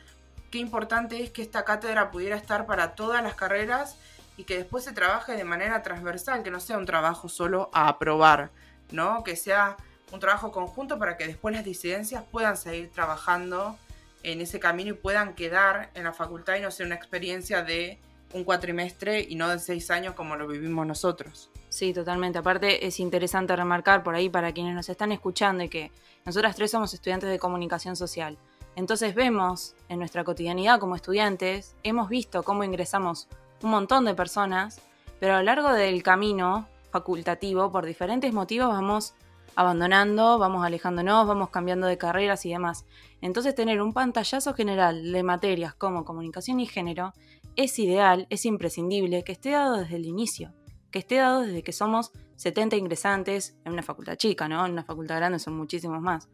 Qué 0.55 0.61
importante 0.61 1.21
es 1.21 1.33
que 1.33 1.43
esta 1.43 1.65
cátedra 1.65 2.13
pudiera 2.13 2.37
estar 2.37 2.65
para 2.65 2.95
todas 2.95 3.21
las 3.25 3.35
carreras 3.35 3.97
y 4.37 4.45
que 4.45 4.57
después 4.57 4.85
se 4.85 4.93
trabaje 4.93 5.33
de 5.33 5.43
manera 5.43 5.83
transversal, 5.83 6.45
que 6.45 6.53
no 6.53 6.61
sea 6.61 6.79
un 6.79 6.87
trabajo 6.87 7.29
solo 7.29 7.71
a 7.73 7.89
aprobar, 7.89 8.53
¿no? 8.93 9.25
Que 9.25 9.35
sea 9.35 9.77
un 10.13 10.21
trabajo 10.21 10.53
conjunto 10.53 10.97
para 10.97 11.17
que 11.17 11.27
después 11.27 11.53
las 11.57 11.65
disidencias 11.65 12.23
puedan 12.31 12.57
seguir 12.57 12.89
trabajando 12.93 13.77
en 14.23 14.41
ese 14.41 14.61
camino 14.61 14.91
y 14.91 14.93
puedan 14.93 15.35
quedar 15.35 15.91
en 15.95 16.05
la 16.05 16.13
facultad 16.13 16.55
y 16.55 16.61
no 16.61 16.71
sea 16.71 16.87
una 16.87 16.95
experiencia 16.95 17.65
de 17.65 17.99
un 18.33 18.45
cuatrimestre 18.45 19.27
y 19.29 19.35
no 19.35 19.49
de 19.49 19.59
seis 19.59 19.91
años 19.91 20.15
como 20.15 20.37
lo 20.37 20.47
vivimos 20.47 20.87
nosotros. 20.87 21.51
Sí, 21.69 21.93
totalmente. 21.93 22.39
Aparte 22.39 22.87
es 22.87 23.01
interesante 23.01 23.57
remarcar 23.57 24.05
por 24.05 24.15
ahí 24.15 24.29
para 24.29 24.53
quienes 24.53 24.77
nos 24.77 24.89
están 24.89 25.11
escuchando 25.11 25.65
y 25.65 25.69
que 25.69 25.91
nosotras 26.25 26.55
tres 26.55 26.71
somos 26.71 26.95
estudiantes 26.95 27.29
de 27.29 27.41
comunicación 27.41 27.97
social. 27.97 28.39
Entonces 28.77 29.15
vemos 29.15 29.75
en 29.89 29.99
nuestra 29.99 30.25
cotidianidad 30.25 30.81
como 30.81 30.97
estudiantes, 30.97 31.77
hemos 31.83 32.09
visto 32.09 32.43
cómo 32.43 32.65
ingresamos 32.65 33.29
un 33.63 33.71
montón 33.71 34.05
de 34.05 34.15
personas, 34.15 34.81
pero 35.21 35.35
a 35.35 35.39
lo 35.39 35.45
largo 35.45 35.73
del 35.73 36.03
camino 36.03 36.67
facultativo, 36.91 37.71
por 37.71 37.87
diferentes 37.87 38.33
motivos, 38.33 38.69
vamos 38.69 39.15
abandonando, 39.57 40.39
vamos 40.39 40.65
alejándonos, 40.65 41.27
vamos 41.27 41.51
cambiando 41.51 41.87
de 41.87 41.99
carreras 41.99 42.45
y 42.47 42.51
demás. 42.51 42.85
Entonces 43.21 43.55
tener 43.55 43.81
un 43.81 43.93
pantallazo 43.93 44.55
general 44.55 45.13
de 45.13 45.23
materias 45.23 45.75
como 45.75 46.05
comunicación 46.05 46.61
y 46.61 46.67
género 46.67 47.13
es 47.57 47.79
ideal, 47.79 48.27
es 48.31 48.45
imprescindible 48.47 49.23
que 49.23 49.33
esté 49.33 49.51
dado 49.51 49.79
desde 49.79 49.97
el 49.97 50.07
inicio, 50.07 50.53
que 50.91 50.99
esté 50.99 51.17
dado 51.17 51.43
desde 51.43 51.63
que 51.63 51.73
somos 51.73 52.11
70 52.37 52.77
ingresantes 52.77 53.57
en 53.65 53.73
una 53.73 53.83
facultad 53.83 54.17
chica, 54.17 54.49
¿no? 54.49 54.67
En 54.67 54.73
una 54.73 54.85
facultad 54.85 55.17
grande 55.17 55.39
son 55.39 55.57
muchísimos 55.57 56.01
más. 56.01 56.29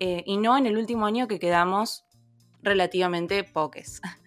Eh, 0.00 0.22
y 0.26 0.36
no 0.36 0.56
en 0.56 0.66
el 0.66 0.76
último 0.76 1.06
año 1.06 1.28
que 1.28 1.38
quedamos 1.38 2.04
relativamente 2.62 3.44
poques. 3.44 4.00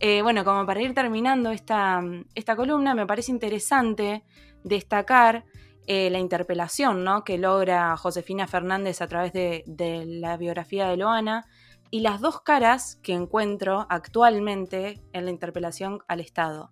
Eh, 0.00 0.22
bueno, 0.22 0.44
como 0.44 0.66
para 0.66 0.82
ir 0.82 0.92
terminando 0.92 1.52
esta, 1.52 2.02
esta 2.34 2.56
columna, 2.56 2.96
me 2.96 3.06
parece 3.06 3.30
interesante 3.30 4.24
destacar 4.64 5.44
eh, 5.86 6.10
la 6.10 6.18
interpelación 6.18 7.04
¿no? 7.04 7.22
que 7.22 7.38
logra 7.38 7.96
Josefina 7.96 8.48
Fernández 8.48 9.00
a 9.00 9.06
través 9.06 9.32
de, 9.32 9.62
de, 9.66 10.04
la 10.04 10.36
biografía 10.36 10.88
de 10.88 10.96
Loana 10.96 11.46
y 11.90 12.00
las 12.00 12.20
dos 12.20 12.40
caras 12.40 12.96
que 13.04 13.12
encuentro 13.12 13.86
actualmente 13.88 15.00
en 15.12 15.26
la 15.26 15.30
interpelación 15.30 16.00
al 16.08 16.18
Estado. 16.20 16.68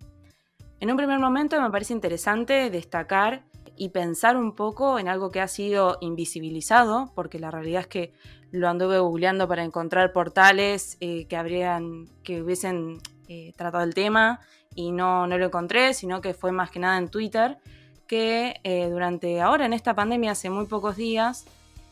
En 0.81 0.91
un 0.91 0.97
primer 0.97 1.17
momento 1.17 1.59
me 1.61 1.71
parece 1.71 1.93
interesante 1.93 2.69
destacar 2.69 3.45
y 3.75 3.89
pensar 3.89 4.37
un 4.37 4.55
poco 4.55 4.99
en 4.99 5.07
algo 5.07 5.31
que 5.31 5.41
ha 5.41 5.47
sido 5.47 5.97
invisibilizado, 6.01 7.11
porque 7.15 7.39
la 7.39 7.51
realidad 7.51 7.81
es 7.81 7.87
que 7.87 8.13
lo 8.51 8.69
anduve 8.69 8.99
googleando 8.99 9.47
para 9.47 9.63
encontrar 9.63 10.13
portales 10.13 10.97
eh, 10.99 11.25
que 11.25 11.35
habrían, 11.35 12.07
que 12.23 12.41
hubiesen 12.41 12.99
eh, 13.27 13.51
tratado 13.57 13.83
el 13.83 13.95
tema 13.95 14.41
y 14.75 14.91
no, 14.91 15.25
no 15.25 15.37
lo 15.37 15.45
encontré, 15.45 15.93
sino 15.93 16.21
que 16.21 16.33
fue 16.35 16.51
más 16.51 16.69
que 16.69 16.79
nada 16.79 16.97
en 16.97 17.09
Twitter, 17.09 17.57
que 18.05 18.59
eh, 18.63 18.89
durante 18.89 19.41
ahora 19.41 19.65
en 19.65 19.73
esta 19.73 19.95
pandemia, 19.95 20.31
hace 20.31 20.51
muy 20.51 20.65
pocos 20.65 20.95
días, 20.95 21.45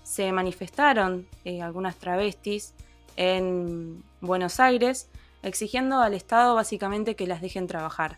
se 0.04 0.32
manifestaron 0.32 1.28
algunas 1.62 1.96
travestis 1.96 2.74
en 3.16 4.04
Buenos 4.20 4.60
Aires 4.60 5.10
exigiendo 5.44 6.00
al 6.00 6.14
Estado 6.14 6.56
básicamente 6.56 7.16
que 7.16 7.28
las 7.28 7.42
dejen 7.42 7.68
trabajar. 7.68 8.18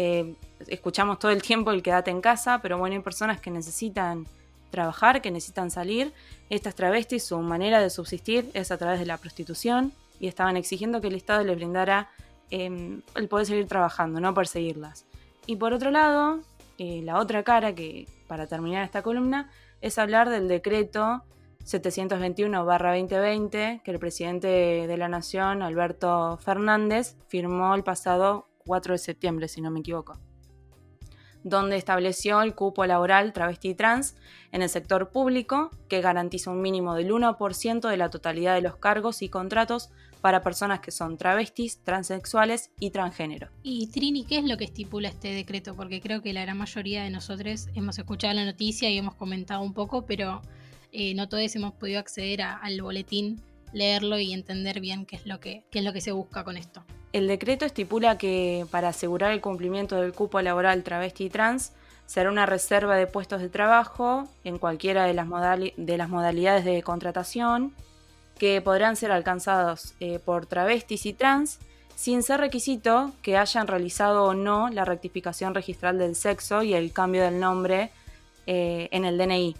Eh, 0.00 0.36
escuchamos 0.68 1.18
todo 1.18 1.32
el 1.32 1.42
tiempo 1.42 1.72
el 1.72 1.82
quédate 1.82 2.12
en 2.12 2.20
casa, 2.20 2.60
pero 2.62 2.78
bueno, 2.78 2.94
hay 2.94 3.02
personas 3.02 3.40
que 3.40 3.50
necesitan 3.50 4.28
trabajar, 4.70 5.20
que 5.20 5.32
necesitan 5.32 5.72
salir. 5.72 6.12
Estas 6.50 6.76
travestis, 6.76 7.24
su 7.24 7.36
manera 7.40 7.80
de 7.80 7.90
subsistir 7.90 8.48
es 8.54 8.70
a 8.70 8.78
través 8.78 9.00
de 9.00 9.06
la 9.06 9.16
prostitución 9.16 9.92
y 10.20 10.28
estaban 10.28 10.56
exigiendo 10.56 11.00
que 11.00 11.08
el 11.08 11.16
Estado 11.16 11.42
les 11.42 11.56
brindara 11.56 12.10
eh, 12.52 13.00
el 13.16 13.28
poder 13.28 13.46
seguir 13.46 13.66
trabajando, 13.66 14.20
no 14.20 14.32
perseguirlas. 14.34 15.04
Y 15.46 15.56
por 15.56 15.72
otro 15.72 15.90
lado, 15.90 16.42
eh, 16.78 17.00
la 17.02 17.18
otra 17.18 17.42
cara 17.42 17.74
que, 17.74 18.06
para 18.28 18.46
terminar 18.46 18.84
esta 18.84 19.02
columna, 19.02 19.50
es 19.80 19.98
hablar 19.98 20.30
del 20.30 20.46
decreto 20.46 21.24
721-2020 21.64 23.82
que 23.82 23.90
el 23.90 23.98
presidente 23.98 24.86
de 24.86 24.96
la 24.96 25.08
Nación, 25.08 25.60
Alberto 25.60 26.36
Fernández, 26.36 27.16
firmó 27.26 27.74
el 27.74 27.82
pasado 27.82 28.46
4 28.68 28.92
de 28.92 28.98
septiembre, 28.98 29.48
si 29.48 29.60
no 29.60 29.72
me 29.72 29.80
equivoco, 29.80 30.20
donde 31.42 31.76
estableció 31.76 32.42
el 32.42 32.54
cupo 32.54 32.86
laboral 32.86 33.32
travesti 33.32 33.70
y 33.70 33.74
trans 33.74 34.14
en 34.52 34.62
el 34.62 34.68
sector 34.68 35.10
público, 35.10 35.70
que 35.88 36.00
garantiza 36.00 36.50
un 36.50 36.62
mínimo 36.62 36.94
del 36.94 37.10
1% 37.10 37.88
de 37.88 37.96
la 37.96 38.10
totalidad 38.10 38.54
de 38.54 38.62
los 38.62 38.76
cargos 38.76 39.22
y 39.22 39.28
contratos 39.28 39.90
para 40.20 40.42
personas 40.42 40.80
que 40.80 40.90
son 40.90 41.16
travestis, 41.16 41.82
transexuales 41.84 42.70
y 42.78 42.90
transgénero. 42.90 43.48
Y 43.62 43.86
Trini, 43.88 44.24
¿qué 44.24 44.38
es 44.38 44.44
lo 44.44 44.56
que 44.56 44.64
estipula 44.64 45.08
este 45.08 45.32
decreto? 45.32 45.74
Porque 45.74 46.00
creo 46.00 46.22
que 46.22 46.32
la 46.32 46.42
gran 46.42 46.58
mayoría 46.58 47.02
de 47.02 47.10
nosotros 47.10 47.68
hemos 47.74 47.98
escuchado 47.98 48.34
la 48.34 48.44
noticia 48.44 48.90
y 48.90 48.98
hemos 48.98 49.14
comentado 49.14 49.62
un 49.62 49.74
poco, 49.74 50.06
pero 50.06 50.42
eh, 50.92 51.14
no 51.14 51.28
todos 51.28 51.54
hemos 51.54 51.72
podido 51.74 52.00
acceder 52.00 52.42
al 52.42 52.80
boletín, 52.82 53.40
leerlo 53.72 54.18
y 54.18 54.32
entender 54.32 54.80
bien 54.80 55.06
qué 55.06 55.16
es, 55.16 55.26
lo 55.26 55.40
que, 55.40 55.64
qué 55.70 55.80
es 55.80 55.84
lo 55.84 55.92
que 55.92 56.00
se 56.00 56.12
busca 56.12 56.44
con 56.44 56.56
esto. 56.56 56.84
El 57.12 57.26
decreto 57.26 57.64
estipula 57.64 58.18
que 58.18 58.66
para 58.70 58.88
asegurar 58.88 59.32
el 59.32 59.40
cumplimiento 59.40 59.96
del 59.96 60.12
cupo 60.12 60.40
laboral 60.42 60.82
travesti 60.82 61.24
y 61.24 61.30
trans, 61.30 61.72
será 62.06 62.30
una 62.30 62.46
reserva 62.46 62.96
de 62.96 63.06
puestos 63.06 63.40
de 63.40 63.48
trabajo 63.48 64.28
en 64.44 64.58
cualquiera 64.58 65.04
de 65.04 65.14
las, 65.14 65.26
modali 65.26 65.74
de 65.76 65.96
las 65.96 66.08
modalidades 66.08 66.64
de 66.64 66.82
contratación 66.82 67.74
que 68.38 68.60
podrán 68.62 68.96
ser 68.96 69.10
alcanzados 69.10 69.94
eh, 70.00 70.18
por 70.18 70.46
travestis 70.46 71.06
y 71.06 71.12
trans 71.12 71.58
sin 71.96 72.22
ser 72.22 72.40
requisito 72.40 73.12
que 73.22 73.36
hayan 73.36 73.66
realizado 73.66 74.24
o 74.24 74.34
no 74.34 74.68
la 74.70 74.84
rectificación 74.84 75.54
registral 75.54 75.98
del 75.98 76.14
sexo 76.14 76.62
y 76.62 76.72
el 76.72 76.92
cambio 76.92 77.24
del 77.24 77.40
nombre 77.40 77.90
eh, 78.46 78.88
en 78.92 79.04
el 79.04 79.18
DNI. 79.18 79.56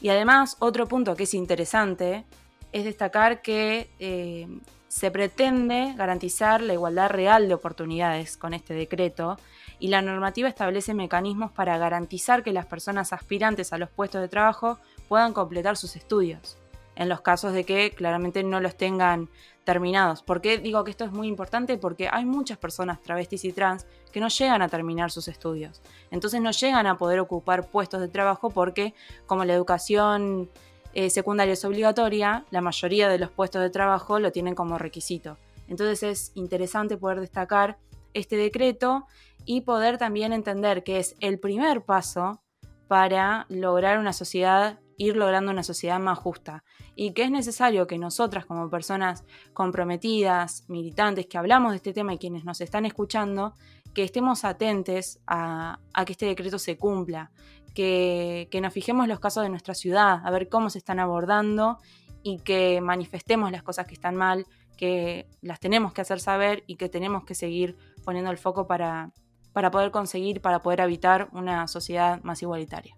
Y 0.00 0.08
además, 0.08 0.56
otro 0.60 0.86
punto 0.86 1.16
que 1.16 1.24
es 1.24 1.34
interesante 1.34 2.24
es 2.72 2.84
destacar 2.84 3.42
que 3.42 3.90
eh, 3.98 4.46
se 4.92 5.10
pretende 5.10 5.94
garantizar 5.96 6.60
la 6.60 6.74
igualdad 6.74 7.08
real 7.08 7.48
de 7.48 7.54
oportunidades 7.54 8.36
con 8.36 8.52
este 8.52 8.74
decreto 8.74 9.38
y 9.78 9.88
la 9.88 10.02
normativa 10.02 10.50
establece 10.50 10.92
mecanismos 10.92 11.50
para 11.50 11.78
garantizar 11.78 12.42
que 12.42 12.52
las 12.52 12.66
personas 12.66 13.14
aspirantes 13.14 13.72
a 13.72 13.78
los 13.78 13.88
puestos 13.88 14.20
de 14.20 14.28
trabajo 14.28 14.78
puedan 15.08 15.32
completar 15.32 15.78
sus 15.78 15.96
estudios 15.96 16.58
en 16.94 17.08
los 17.08 17.22
casos 17.22 17.54
de 17.54 17.64
que 17.64 17.92
claramente 17.92 18.44
no 18.44 18.60
los 18.60 18.76
tengan 18.76 19.30
terminados. 19.64 20.22
¿Por 20.22 20.42
qué 20.42 20.58
digo 20.58 20.84
que 20.84 20.90
esto 20.90 21.06
es 21.06 21.10
muy 21.10 21.26
importante? 21.26 21.78
Porque 21.78 22.10
hay 22.12 22.26
muchas 22.26 22.58
personas 22.58 23.00
travestis 23.00 23.46
y 23.46 23.52
trans 23.54 23.86
que 24.12 24.20
no 24.20 24.28
llegan 24.28 24.60
a 24.60 24.68
terminar 24.68 25.10
sus 25.10 25.26
estudios. 25.26 25.80
Entonces 26.10 26.42
no 26.42 26.50
llegan 26.50 26.86
a 26.86 26.98
poder 26.98 27.18
ocupar 27.18 27.66
puestos 27.66 28.02
de 28.02 28.08
trabajo 28.08 28.50
porque 28.50 28.92
como 29.24 29.46
la 29.46 29.54
educación 29.54 30.50
eh, 30.94 31.06
es 31.06 31.64
obligatoria, 31.64 32.44
la 32.50 32.60
mayoría 32.60 33.08
de 33.08 33.18
los 33.18 33.30
puestos 33.30 33.62
de 33.62 33.70
trabajo 33.70 34.18
lo 34.18 34.32
tienen 34.32 34.54
como 34.54 34.78
requisito. 34.78 35.38
Entonces 35.68 36.02
es 36.02 36.32
interesante 36.34 36.96
poder 36.96 37.20
destacar 37.20 37.78
este 38.14 38.36
decreto 38.36 39.06
y 39.44 39.62
poder 39.62 39.98
también 39.98 40.32
entender 40.32 40.84
que 40.84 40.98
es 40.98 41.16
el 41.20 41.38
primer 41.38 41.82
paso 41.82 42.42
para 42.88 43.46
lograr 43.48 43.98
una 43.98 44.12
sociedad 44.12 44.78
ir 44.98 45.16
logrando 45.16 45.50
una 45.50 45.62
sociedad 45.62 45.98
más 45.98 46.18
justa 46.18 46.64
y 46.94 47.12
que 47.12 47.22
es 47.24 47.30
necesario 47.30 47.86
que 47.86 47.98
nosotras 47.98 48.46
como 48.46 48.70
personas 48.70 49.24
comprometidas, 49.52 50.64
militantes, 50.68 51.26
que 51.26 51.38
hablamos 51.38 51.72
de 51.72 51.76
este 51.76 51.92
tema 51.92 52.14
y 52.14 52.18
quienes 52.18 52.44
nos 52.44 52.60
están 52.60 52.84
escuchando, 52.86 53.54
que 53.94 54.04
estemos 54.04 54.44
atentes 54.44 55.20
a 55.26 55.78
que 56.06 56.12
este 56.12 56.26
decreto 56.26 56.58
se 56.58 56.76
cumpla, 56.76 57.30
que, 57.74 58.48
nos 58.60 58.72
fijemos 58.72 59.08
los 59.08 59.20
casos 59.20 59.42
de 59.42 59.48
nuestra 59.48 59.74
ciudad, 59.74 60.20
a 60.24 60.30
ver 60.30 60.48
cómo 60.48 60.70
se 60.70 60.78
están 60.78 60.98
abordando 60.98 61.78
y 62.22 62.38
que 62.38 62.80
manifestemos 62.80 63.50
las 63.50 63.62
cosas 63.62 63.86
que 63.86 63.94
están 63.94 64.16
mal, 64.16 64.46
que 64.76 65.26
las 65.40 65.60
tenemos 65.60 65.92
que 65.92 66.00
hacer 66.00 66.20
saber 66.20 66.64
y 66.66 66.76
que 66.76 66.88
tenemos 66.88 67.24
que 67.24 67.34
seguir 67.34 67.76
poniendo 68.04 68.30
el 68.30 68.38
foco 68.38 68.66
para, 68.66 69.12
para 69.52 69.70
poder 69.70 69.90
conseguir, 69.90 70.40
para 70.40 70.60
poder 70.60 70.80
habitar 70.80 71.28
una 71.32 71.66
sociedad 71.68 72.22
más 72.22 72.42
igualitaria. 72.42 72.94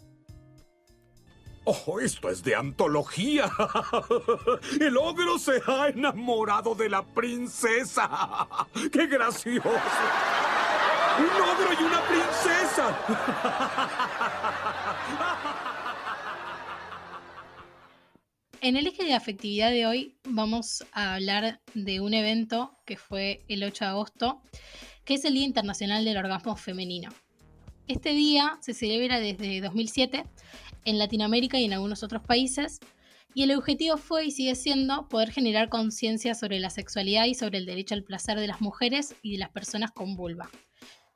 ¡Oh, 1.67 1.99
esto 1.99 2.29
es 2.29 2.45
de 2.45 2.55
antología! 2.55 3.51
El 4.81 4.99
ogro 4.99 5.39
se 5.39 5.63
ha 5.67 5.89
enamorado 5.89 6.75
de 6.75 6.91
la 6.91 7.03
princesa. 7.03 8.47
¡Qué 8.93 9.07
gracioso! 9.07 9.71
¡Un 11.19 11.27
ogro 11.27 11.73
y 11.73 11.85
una 11.85 12.03
princesa! 12.09 12.99
En 18.61 18.77
el 18.77 18.87
eje 18.87 19.05
de 19.05 19.13
afectividad 19.13 19.71
de 19.71 19.87
hoy 19.87 20.17
vamos 20.25 20.85
a 20.93 21.15
hablar 21.15 21.61
de 21.75 22.01
un 22.01 22.15
evento 22.15 22.77
que 22.87 22.97
fue 22.97 23.45
el 23.49 23.63
8 23.63 23.85
de 23.85 23.91
agosto, 23.91 24.43
que 25.05 25.15
es 25.15 25.25
el 25.25 25.35
Día 25.35 25.45
Internacional 25.45 26.05
del 26.05 26.17
Orgasmo 26.17 26.57
Femenino. 26.57 27.11
Este 27.87 28.15
día 28.15 28.59
se 28.63 28.73
celebra 28.73 29.21
desde 29.21 29.61
2007 29.61 30.25
en 30.87 30.99
Latinoamérica 30.99 31.59
y 31.59 31.65
en 31.65 31.75
algunos 31.75 32.03
otros 32.03 32.23
países 32.23 32.81
y 33.35 33.43
el 33.43 33.51
objetivo 33.53 33.97
fue 33.97 34.27
y 34.27 34.31
sigue 34.31 34.55
siendo 34.55 35.09
poder 35.09 35.31
generar 35.31 35.69
conciencia 35.69 36.35
sobre 36.35 36.61
la 36.61 36.71
sexualidad 36.71 37.27
y 37.27 37.35
sobre 37.35 37.59
el 37.59 37.67
derecho 37.67 37.95
al 37.95 38.05
placer 38.05 38.39
de 38.39 38.47
las 38.47 38.61
mujeres 38.61 39.15
y 39.23 39.33
de 39.33 39.39
las 39.39 39.51
personas 39.51 39.91
con 39.91 40.17
vulva. 40.17 40.49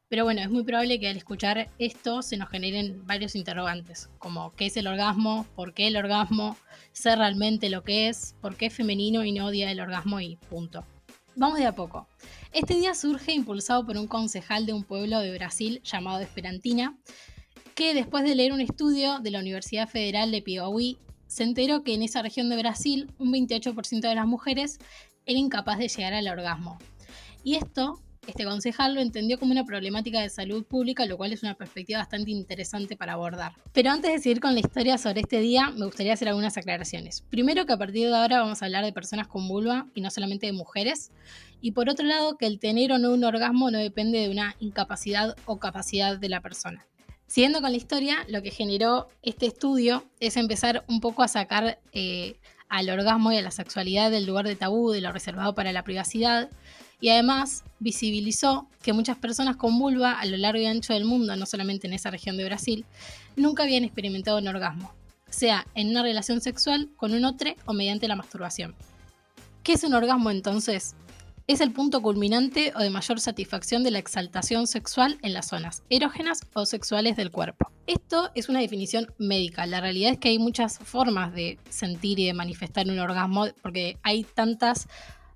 Pero 0.09 0.25
bueno, 0.25 0.41
es 0.41 0.49
muy 0.49 0.63
probable 0.63 0.99
que 0.99 1.09
al 1.09 1.19
escuchar 1.19 1.71
esto 1.79 2.23
se 2.23 2.39
nos 2.39 2.49
generen 2.49 3.07
varios 3.07 3.35
interrogantes, 3.35 4.09
como 4.19 4.55
qué 4.55 4.67
es 4.67 4.77
el 4.79 4.87
orgasmo, 4.87 5.47
por 5.55 5.75
qué 5.75 5.87
el 5.87 5.99
orgasmo, 5.99 6.57
ser 6.93 7.19
realmente 7.19 7.69
lo 7.69 7.85
que 7.85 8.09
es, 8.09 8.35
por 8.41 8.57
qué 8.57 8.67
es 8.67 8.75
femenino 8.75 9.23
y 9.23 9.33
no 9.33 9.47
odia 9.47 9.71
el 9.71 9.81
orgasmo 9.81 10.19
y 10.21 10.37
punto. 10.37 10.85
Vamos 11.37 11.59
de 11.59 11.67
a 11.67 11.75
poco. 11.75 12.09
Este 12.53 12.75
día 12.75 12.95
surge 12.95 13.33
impulsado 13.33 13.85
por 13.85 13.99
un 13.99 14.07
concejal 14.07 14.65
de 14.65 14.73
un 14.73 14.83
pueblo 14.83 15.21
de 15.21 15.33
Brasil 15.35 15.83
llamado 15.85 16.21
Esperantina, 16.21 16.99
que 17.75 17.93
después 17.93 18.25
de 18.25 18.35
leer 18.35 18.53
un 18.53 18.63
estudio 18.63 19.21
de 19.21 19.31
la 19.31 19.41
Universidad 19.41 19.89
Federal 19.89 20.31
de 20.31 20.41
Piauí 20.41 20.99
se 21.27 21.45
enteró 21.45 21.85
que 21.85 21.93
en 21.93 22.03
esa 22.03 22.23
región 22.23 22.49
de 22.49 22.57
Brasil 22.57 23.13
un 23.19 23.31
28% 23.31 24.01
de 24.01 24.15
las 24.15 24.27
mujeres 24.27 24.79
era 25.27 25.39
incapaz 25.39 25.79
de 25.79 25.89
llegar 25.89 26.15
al 26.15 26.29
orgasmo. 26.29 26.79
Y 27.45 27.57
esto, 27.57 28.01
este 28.29 28.45
concejal 28.45 28.95
lo 28.95 29.01
entendió 29.01 29.39
como 29.39 29.53
una 29.53 29.65
problemática 29.65 30.21
de 30.21 30.29
salud 30.29 30.65
pública, 30.65 31.07
lo 31.07 31.17
cual 31.17 31.33
es 31.33 31.43
una 31.43 31.55
perspectiva 31.55 32.01
bastante 32.01 32.31
interesante 32.31 32.97
para 32.97 33.15
abordar. 33.15 33.53
Pero 33.73 33.91
antes 33.91 34.13
de 34.13 34.19
seguir 34.19 34.41
con 34.41 34.55
la 34.55 34.61
historia 34.61 34.99
sobre 34.99 35.23
este 35.23 35.41
día, 35.41 35.71
me 35.71 35.87
gustaría 35.87 36.13
hacer 36.13 36.29
algunas 36.29 36.57
aclaraciones. 36.57 37.23
Primero 37.31 37.67
que 37.67 37.73
a 37.73 37.79
partir 37.79 38.09
de 38.09 38.17
ahora 38.17 38.41
vamos 38.41 38.63
a 38.63 38.67
hablar 38.67 38.85
de 38.85 38.93
personas 38.93 39.29
con 39.29 39.49
vulva 39.49 39.87
y 39.95 40.03
no 40.03 40.11
solamente 40.11 40.47
de 40.47 40.53
mujeres. 40.53 41.11
Y 41.61 41.73
por 41.73 41.89
otro 41.89 42.07
lado, 42.07 42.37
que 42.37 42.47
el 42.47 42.61
tener 42.61 42.93
o 42.93 42.99
no 42.99 43.13
un 43.13 43.25
orgasmo 43.25 43.71
no 43.71 43.79
depende 43.79 44.19
de 44.19 44.31
una 44.31 44.55
incapacidad 44.61 45.35
o 45.47 45.59
capacidad 45.59 46.19
de 46.19 46.29
la 46.29 46.41
persona. 46.41 46.87
Siguiendo 47.27 47.61
con 47.61 47.71
la 47.71 47.77
historia, 47.77 48.25
lo 48.29 48.43
que 48.43 48.51
generó 48.51 49.09
este 49.23 49.47
estudio 49.47 50.05
es 50.21 50.37
empezar 50.37 50.85
un 50.89 51.01
poco 51.01 51.23
a 51.23 51.29
sacar 51.29 51.79
eh, 51.93 52.37
al 52.69 52.89
orgasmo 52.91 53.33
y 53.33 53.37
a 53.37 53.43
la 53.43 53.51
sexualidad 53.51 54.11
del 54.11 54.27
lugar 54.27 54.47
de 54.47 54.57
tabú, 54.57 54.91
de 54.91 55.01
lo 55.01 55.13
reservado 55.13 55.55
para 55.55 55.73
la 55.73 55.83
privacidad, 55.83 56.49
y 57.01 57.11
además 57.11 57.65
visibilizó 57.79 58.69
que 58.83 58.93
muchas 58.93 59.19
personas 59.19 59.57
con 59.57 59.79
vulva 59.79 60.19
a 60.19 60.27
lo 60.27 60.37
largo 60.37 60.61
y 60.61 60.67
ancho 60.67 60.93
del 60.93 61.05
mundo, 61.05 61.37
no 61.37 61.47
solamente 61.47 61.87
en 61.87 61.93
esa 61.93 62.11
región 62.11 62.37
de 62.37 62.45
Brasil, 62.45 62.85
nunca 63.37 63.63
habían 63.63 63.85
experimentado 63.85 64.39
un 64.39 64.49
orgasmo, 64.49 64.93
sea 65.31 65.67
en 65.75 65.91
una 65.91 66.03
relación 66.03 66.41
sexual 66.41 66.89
con 66.97 67.15
un 67.15 67.25
otro 67.25 67.55
o 67.67 67.73
mediante 67.73 68.09
la 68.09 68.17
masturbación. 68.17 68.75
¿Qué 69.63 69.75
es 69.75 69.85
un 69.85 69.95
orgasmo 69.95 70.31
entonces? 70.31 70.95
es 71.49 71.63
el 71.63 71.73
punto 71.73 72.03
culminante 72.03 72.75
o 72.77 72.81
de 72.81 72.91
mayor 72.91 73.21
satisfacción 73.21 73.83
de 73.83 73.91
la 73.91 73.99
exaltación 73.99 74.67
sexual 74.67 75.19
en 75.23 75.33
las 75.33 75.49
zonas 75.49 75.83
erógenas 75.89 76.41
o 76.53 76.67
sexuales 76.67 77.17
del 77.17 77.31
cuerpo. 77.31 77.73
Esto 77.87 78.31
es 78.35 78.51
una 78.51 78.61
definición 78.61 79.07
médica. 79.17 79.65
La 79.65 79.81
realidad 79.81 80.13
es 80.13 80.19
que 80.19 80.29
hay 80.29 80.39
muchas 80.39 80.79
formas 80.79 81.33
de 81.33 81.59
sentir 81.71 82.19
y 82.19 82.27
de 82.27 82.35
manifestar 82.35 82.87
un 82.87 82.99
orgasmo 82.99 83.47
porque 83.63 83.97
hay 84.03 84.25
tantas 84.25 84.89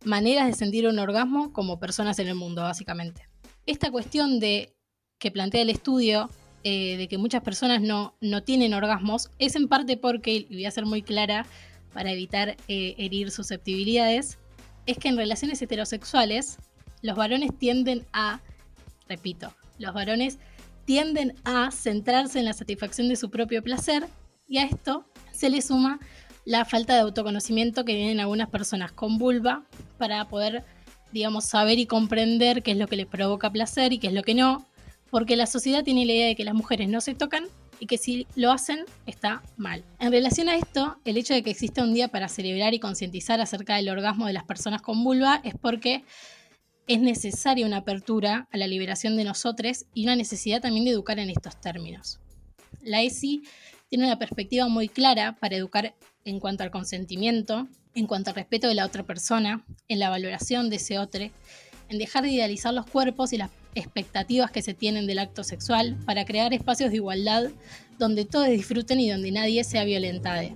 maneras 0.04 0.46
de 0.46 0.54
sentir 0.54 0.86
un 0.86 0.98
orgasmo 0.98 1.52
como 1.52 1.78
personas 1.78 2.18
en 2.18 2.28
el 2.28 2.34
mundo, 2.34 2.62
básicamente. 2.62 3.28
Esta 3.66 3.90
cuestión 3.90 4.40
de 4.40 4.74
que 5.18 5.30
plantea 5.30 5.62
el 5.62 5.70
estudio 5.70 6.28
eh, 6.64 6.96
de 6.96 7.08
que 7.08 7.18
muchas 7.18 7.42
personas 7.42 7.80
no, 7.80 8.14
no 8.20 8.44
tienen 8.44 8.72
orgasmos 8.72 9.30
es 9.38 9.56
en 9.56 9.66
parte 9.66 9.96
porque, 9.96 10.46
y 10.48 10.54
voy 10.54 10.64
a 10.64 10.70
ser 10.70 10.86
muy 10.86 11.02
clara 11.02 11.44
para 11.92 12.12
evitar 12.12 12.56
eh, 12.68 12.94
herir 12.98 13.32
susceptibilidades, 13.32 14.38
es 14.86 14.98
que 14.98 15.08
en 15.08 15.16
relaciones 15.16 15.60
heterosexuales 15.60 16.58
los 17.02 17.16
varones 17.16 17.50
tienden 17.58 18.06
a, 18.12 18.40
repito, 19.08 19.52
los 19.78 19.92
varones 19.92 20.38
tienden 20.84 21.34
a 21.42 21.72
centrarse 21.72 22.38
en 22.38 22.44
la 22.44 22.52
satisfacción 22.52 23.08
de 23.08 23.16
su 23.16 23.28
propio 23.28 23.62
placer 23.62 24.06
y 24.46 24.58
a 24.58 24.64
esto 24.64 25.04
se 25.32 25.50
le 25.50 25.62
suma 25.62 25.98
la 26.44 26.64
falta 26.64 26.94
de 26.94 27.00
autoconocimiento 27.00 27.84
que 27.84 27.94
tienen 27.94 28.20
algunas 28.20 28.48
personas 28.48 28.92
con 28.92 29.18
vulva 29.18 29.64
para 29.98 30.28
poder, 30.28 30.64
digamos, 31.12 31.44
saber 31.44 31.78
y 31.78 31.86
comprender 31.86 32.62
qué 32.62 32.72
es 32.72 32.76
lo 32.76 32.88
que 32.88 32.96
les 32.96 33.06
provoca 33.06 33.50
placer 33.50 33.92
y 33.92 33.98
qué 33.98 34.08
es 34.08 34.12
lo 34.12 34.22
que 34.22 34.34
no, 34.34 34.66
porque 35.10 35.36
la 35.36 35.46
sociedad 35.46 35.84
tiene 35.84 36.06
la 36.06 36.12
idea 36.12 36.26
de 36.26 36.36
que 36.36 36.44
las 36.44 36.54
mujeres 36.54 36.88
no 36.88 37.00
se 37.00 37.14
tocan 37.14 37.44
y 37.78 37.86
que 37.86 37.98
si 37.98 38.26
lo 38.36 38.52
hacen 38.52 38.84
está 39.06 39.42
mal. 39.56 39.84
En 39.98 40.12
relación 40.12 40.48
a 40.48 40.56
esto, 40.56 40.98
el 41.04 41.16
hecho 41.16 41.34
de 41.34 41.42
que 41.42 41.50
exista 41.50 41.82
un 41.82 41.94
día 41.94 42.08
para 42.08 42.28
celebrar 42.28 42.74
y 42.74 42.78
concientizar 42.78 43.40
acerca 43.40 43.76
del 43.76 43.88
orgasmo 43.88 44.26
de 44.26 44.32
las 44.32 44.44
personas 44.44 44.82
con 44.82 45.02
vulva 45.02 45.40
es 45.44 45.54
porque 45.60 46.04
es 46.86 47.00
necesaria 47.00 47.66
una 47.66 47.78
apertura 47.78 48.48
a 48.52 48.56
la 48.56 48.66
liberación 48.66 49.16
de 49.16 49.24
nosotros 49.24 49.86
y 49.94 50.04
una 50.04 50.16
necesidad 50.16 50.60
también 50.60 50.84
de 50.84 50.92
educar 50.92 51.18
en 51.18 51.30
estos 51.30 51.60
términos. 51.60 52.20
La 52.82 53.02
ESI 53.02 53.42
tiene 53.88 54.06
una 54.06 54.18
perspectiva 54.18 54.68
muy 54.68 54.88
clara 54.88 55.36
para 55.38 55.56
educar 55.56 55.94
en 56.24 56.40
cuanto 56.40 56.62
al 56.62 56.70
consentimiento, 56.70 57.68
en 57.94 58.06
cuanto 58.06 58.30
al 58.30 58.36
respeto 58.36 58.68
de 58.68 58.74
la 58.74 58.86
otra 58.86 59.02
persona, 59.02 59.64
en 59.88 59.98
la 59.98 60.10
valoración 60.10 60.70
de 60.70 60.76
ese 60.76 60.98
otro, 60.98 61.30
en 61.88 61.98
dejar 61.98 62.22
de 62.22 62.30
idealizar 62.30 62.72
los 62.72 62.86
cuerpos 62.86 63.32
y 63.32 63.38
las 63.38 63.50
expectativas 63.74 64.50
que 64.50 64.62
se 64.62 64.74
tienen 64.74 65.06
del 65.06 65.18
acto 65.18 65.44
sexual 65.44 65.96
para 66.06 66.24
crear 66.24 66.52
espacios 66.52 66.90
de 66.90 66.96
igualdad 66.96 67.50
donde 67.98 68.24
todos 68.24 68.48
disfruten 68.48 69.00
y 69.00 69.10
donde 69.10 69.30
nadie 69.30 69.64
sea 69.64 69.84
violentado. 69.84 70.48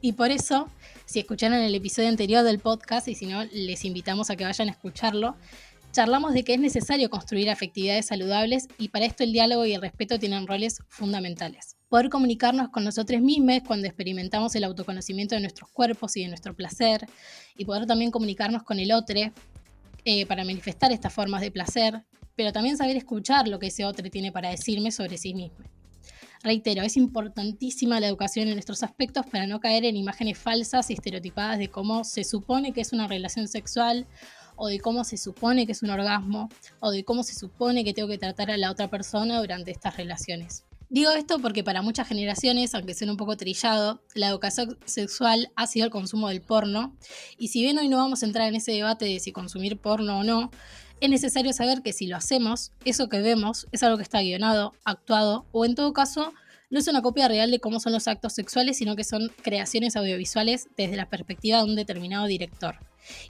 Y 0.00 0.12
por 0.12 0.30
eso, 0.30 0.68
si 1.04 1.20
escucharon 1.20 1.58
el 1.58 1.74
episodio 1.74 2.08
anterior 2.08 2.44
del 2.44 2.58
podcast 2.58 3.08
y 3.08 3.14
si 3.14 3.26
no, 3.26 3.44
les 3.44 3.84
invitamos 3.84 4.30
a 4.30 4.36
que 4.36 4.44
vayan 4.44 4.68
a 4.68 4.72
escucharlo, 4.72 5.36
charlamos 5.92 6.34
de 6.34 6.44
que 6.44 6.54
es 6.54 6.60
necesario 6.60 7.10
construir 7.10 7.50
afectividades 7.50 8.06
saludables 8.06 8.68
y 8.78 8.88
para 8.88 9.06
esto 9.06 9.24
el 9.24 9.32
diálogo 9.32 9.64
y 9.66 9.74
el 9.74 9.80
respeto 9.80 10.18
tienen 10.18 10.46
roles 10.46 10.82
fundamentales. 10.88 11.75
Poder 11.88 12.10
comunicarnos 12.10 12.68
con 12.70 12.82
nosotros 12.82 13.20
mismos 13.20 13.60
cuando 13.66 13.86
experimentamos 13.86 14.54
el 14.56 14.64
autoconocimiento 14.64 15.36
de 15.36 15.40
nuestros 15.40 15.70
cuerpos 15.70 16.16
y 16.16 16.22
de 16.22 16.28
nuestro 16.28 16.54
placer 16.54 17.06
y 17.56 17.64
poder 17.64 17.86
también 17.86 18.10
comunicarnos 18.10 18.64
con 18.64 18.80
el 18.80 18.92
otro 18.92 19.20
eh, 20.04 20.26
para 20.26 20.44
manifestar 20.44 20.90
estas 20.90 21.12
formas 21.12 21.40
de 21.40 21.50
placer, 21.50 22.04
pero 22.34 22.52
también 22.52 22.76
saber 22.76 22.96
escuchar 22.96 23.46
lo 23.46 23.58
que 23.58 23.68
ese 23.68 23.84
otro 23.84 24.10
tiene 24.10 24.32
para 24.32 24.50
decirme 24.50 24.90
sobre 24.90 25.16
sí 25.16 25.32
mismo. 25.32 25.58
Reitero, 26.42 26.82
es 26.82 26.96
importantísima 26.96 27.98
la 27.98 28.08
educación 28.08 28.48
en 28.48 28.58
estos 28.58 28.82
aspectos 28.82 29.26
para 29.26 29.46
no 29.46 29.58
caer 29.58 29.84
en 29.84 29.96
imágenes 29.96 30.38
falsas 30.38 30.90
y 30.90 30.94
estereotipadas 30.94 31.58
de 31.58 31.68
cómo 31.68 32.04
se 32.04 32.24
supone 32.24 32.72
que 32.72 32.82
es 32.82 32.92
una 32.92 33.08
relación 33.08 33.48
sexual 33.48 34.06
o 34.54 34.68
de 34.68 34.80
cómo 34.80 35.04
se 35.04 35.16
supone 35.16 35.66
que 35.66 35.72
es 35.72 35.82
un 35.82 35.90
orgasmo 35.90 36.48
o 36.80 36.90
de 36.90 37.04
cómo 37.04 37.22
se 37.22 37.34
supone 37.34 37.84
que 37.84 37.94
tengo 37.94 38.08
que 38.08 38.18
tratar 38.18 38.50
a 38.50 38.56
la 38.56 38.70
otra 38.70 38.88
persona 38.88 39.40
durante 39.40 39.70
estas 39.70 39.96
relaciones. 39.96 40.64
Digo 40.88 41.10
esto 41.10 41.40
porque 41.40 41.64
para 41.64 41.82
muchas 41.82 42.06
generaciones, 42.06 42.74
aunque 42.74 42.94
sea 42.94 43.10
un 43.10 43.16
poco 43.16 43.36
trillado, 43.36 44.00
la 44.14 44.28
educación 44.28 44.78
sexual 44.84 45.50
ha 45.56 45.66
sido 45.66 45.86
el 45.86 45.90
consumo 45.90 46.28
del 46.28 46.42
porno 46.42 46.96
y 47.38 47.48
si 47.48 47.60
bien 47.60 47.78
hoy 47.78 47.88
no 47.88 47.96
vamos 47.96 48.22
a 48.22 48.26
entrar 48.26 48.48
en 48.48 48.54
ese 48.54 48.70
debate 48.70 49.04
de 49.04 49.18
si 49.18 49.32
consumir 49.32 49.78
porno 49.78 50.20
o 50.20 50.22
no, 50.24 50.50
es 51.00 51.10
necesario 51.10 51.52
saber 51.52 51.82
que 51.82 51.92
si 51.92 52.06
lo 52.06 52.16
hacemos, 52.16 52.70
eso 52.84 53.08
que 53.08 53.20
vemos 53.20 53.66
es 53.72 53.82
algo 53.82 53.96
que 53.96 54.04
está 54.04 54.20
guionado, 54.20 54.74
actuado 54.84 55.44
o 55.50 55.64
en 55.64 55.74
todo 55.74 55.92
caso 55.92 56.32
no 56.70 56.78
es 56.78 56.86
una 56.86 57.02
copia 57.02 57.26
real 57.26 57.50
de 57.50 57.60
cómo 57.60 57.80
son 57.80 57.92
los 57.92 58.06
actos 58.06 58.32
sexuales, 58.32 58.78
sino 58.78 58.94
que 58.94 59.04
son 59.04 59.32
creaciones 59.42 59.96
audiovisuales 59.96 60.68
desde 60.76 60.96
la 60.96 61.08
perspectiva 61.08 61.58
de 61.58 61.64
un 61.64 61.76
determinado 61.76 62.26
director. 62.26 62.76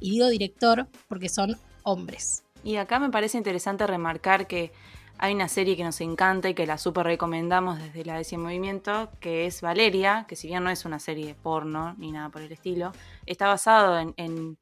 Y 0.00 0.10
digo 0.10 0.28
director 0.28 0.88
porque 1.08 1.28
son 1.28 1.56
hombres. 1.82 2.44
Y 2.64 2.76
acá 2.76 2.98
me 2.98 3.10
parece 3.10 3.38
interesante 3.38 3.86
remarcar 3.86 4.46
que 4.46 4.72
hay 5.18 5.34
una 5.34 5.48
serie 5.48 5.76
que 5.76 5.84
nos 5.84 6.00
encanta 6.00 6.48
y 6.48 6.54
que 6.54 6.66
la 6.66 6.78
super 6.78 7.06
recomendamos 7.06 7.78
desde 7.78 8.04
la 8.04 8.16
Desi 8.16 8.36
Movimiento, 8.36 9.10
que 9.20 9.46
es 9.46 9.60
Valeria, 9.60 10.26
que 10.28 10.36
si 10.36 10.48
bien 10.48 10.64
no 10.64 10.70
es 10.70 10.84
una 10.84 10.98
serie 10.98 11.26
de 11.26 11.34
porno 11.34 11.94
ni 11.98 12.12
nada 12.12 12.28
por 12.28 12.42
el 12.42 12.52
estilo, 12.52 12.92
está 13.26 13.46
basado 13.46 13.98
en 14.16 14.56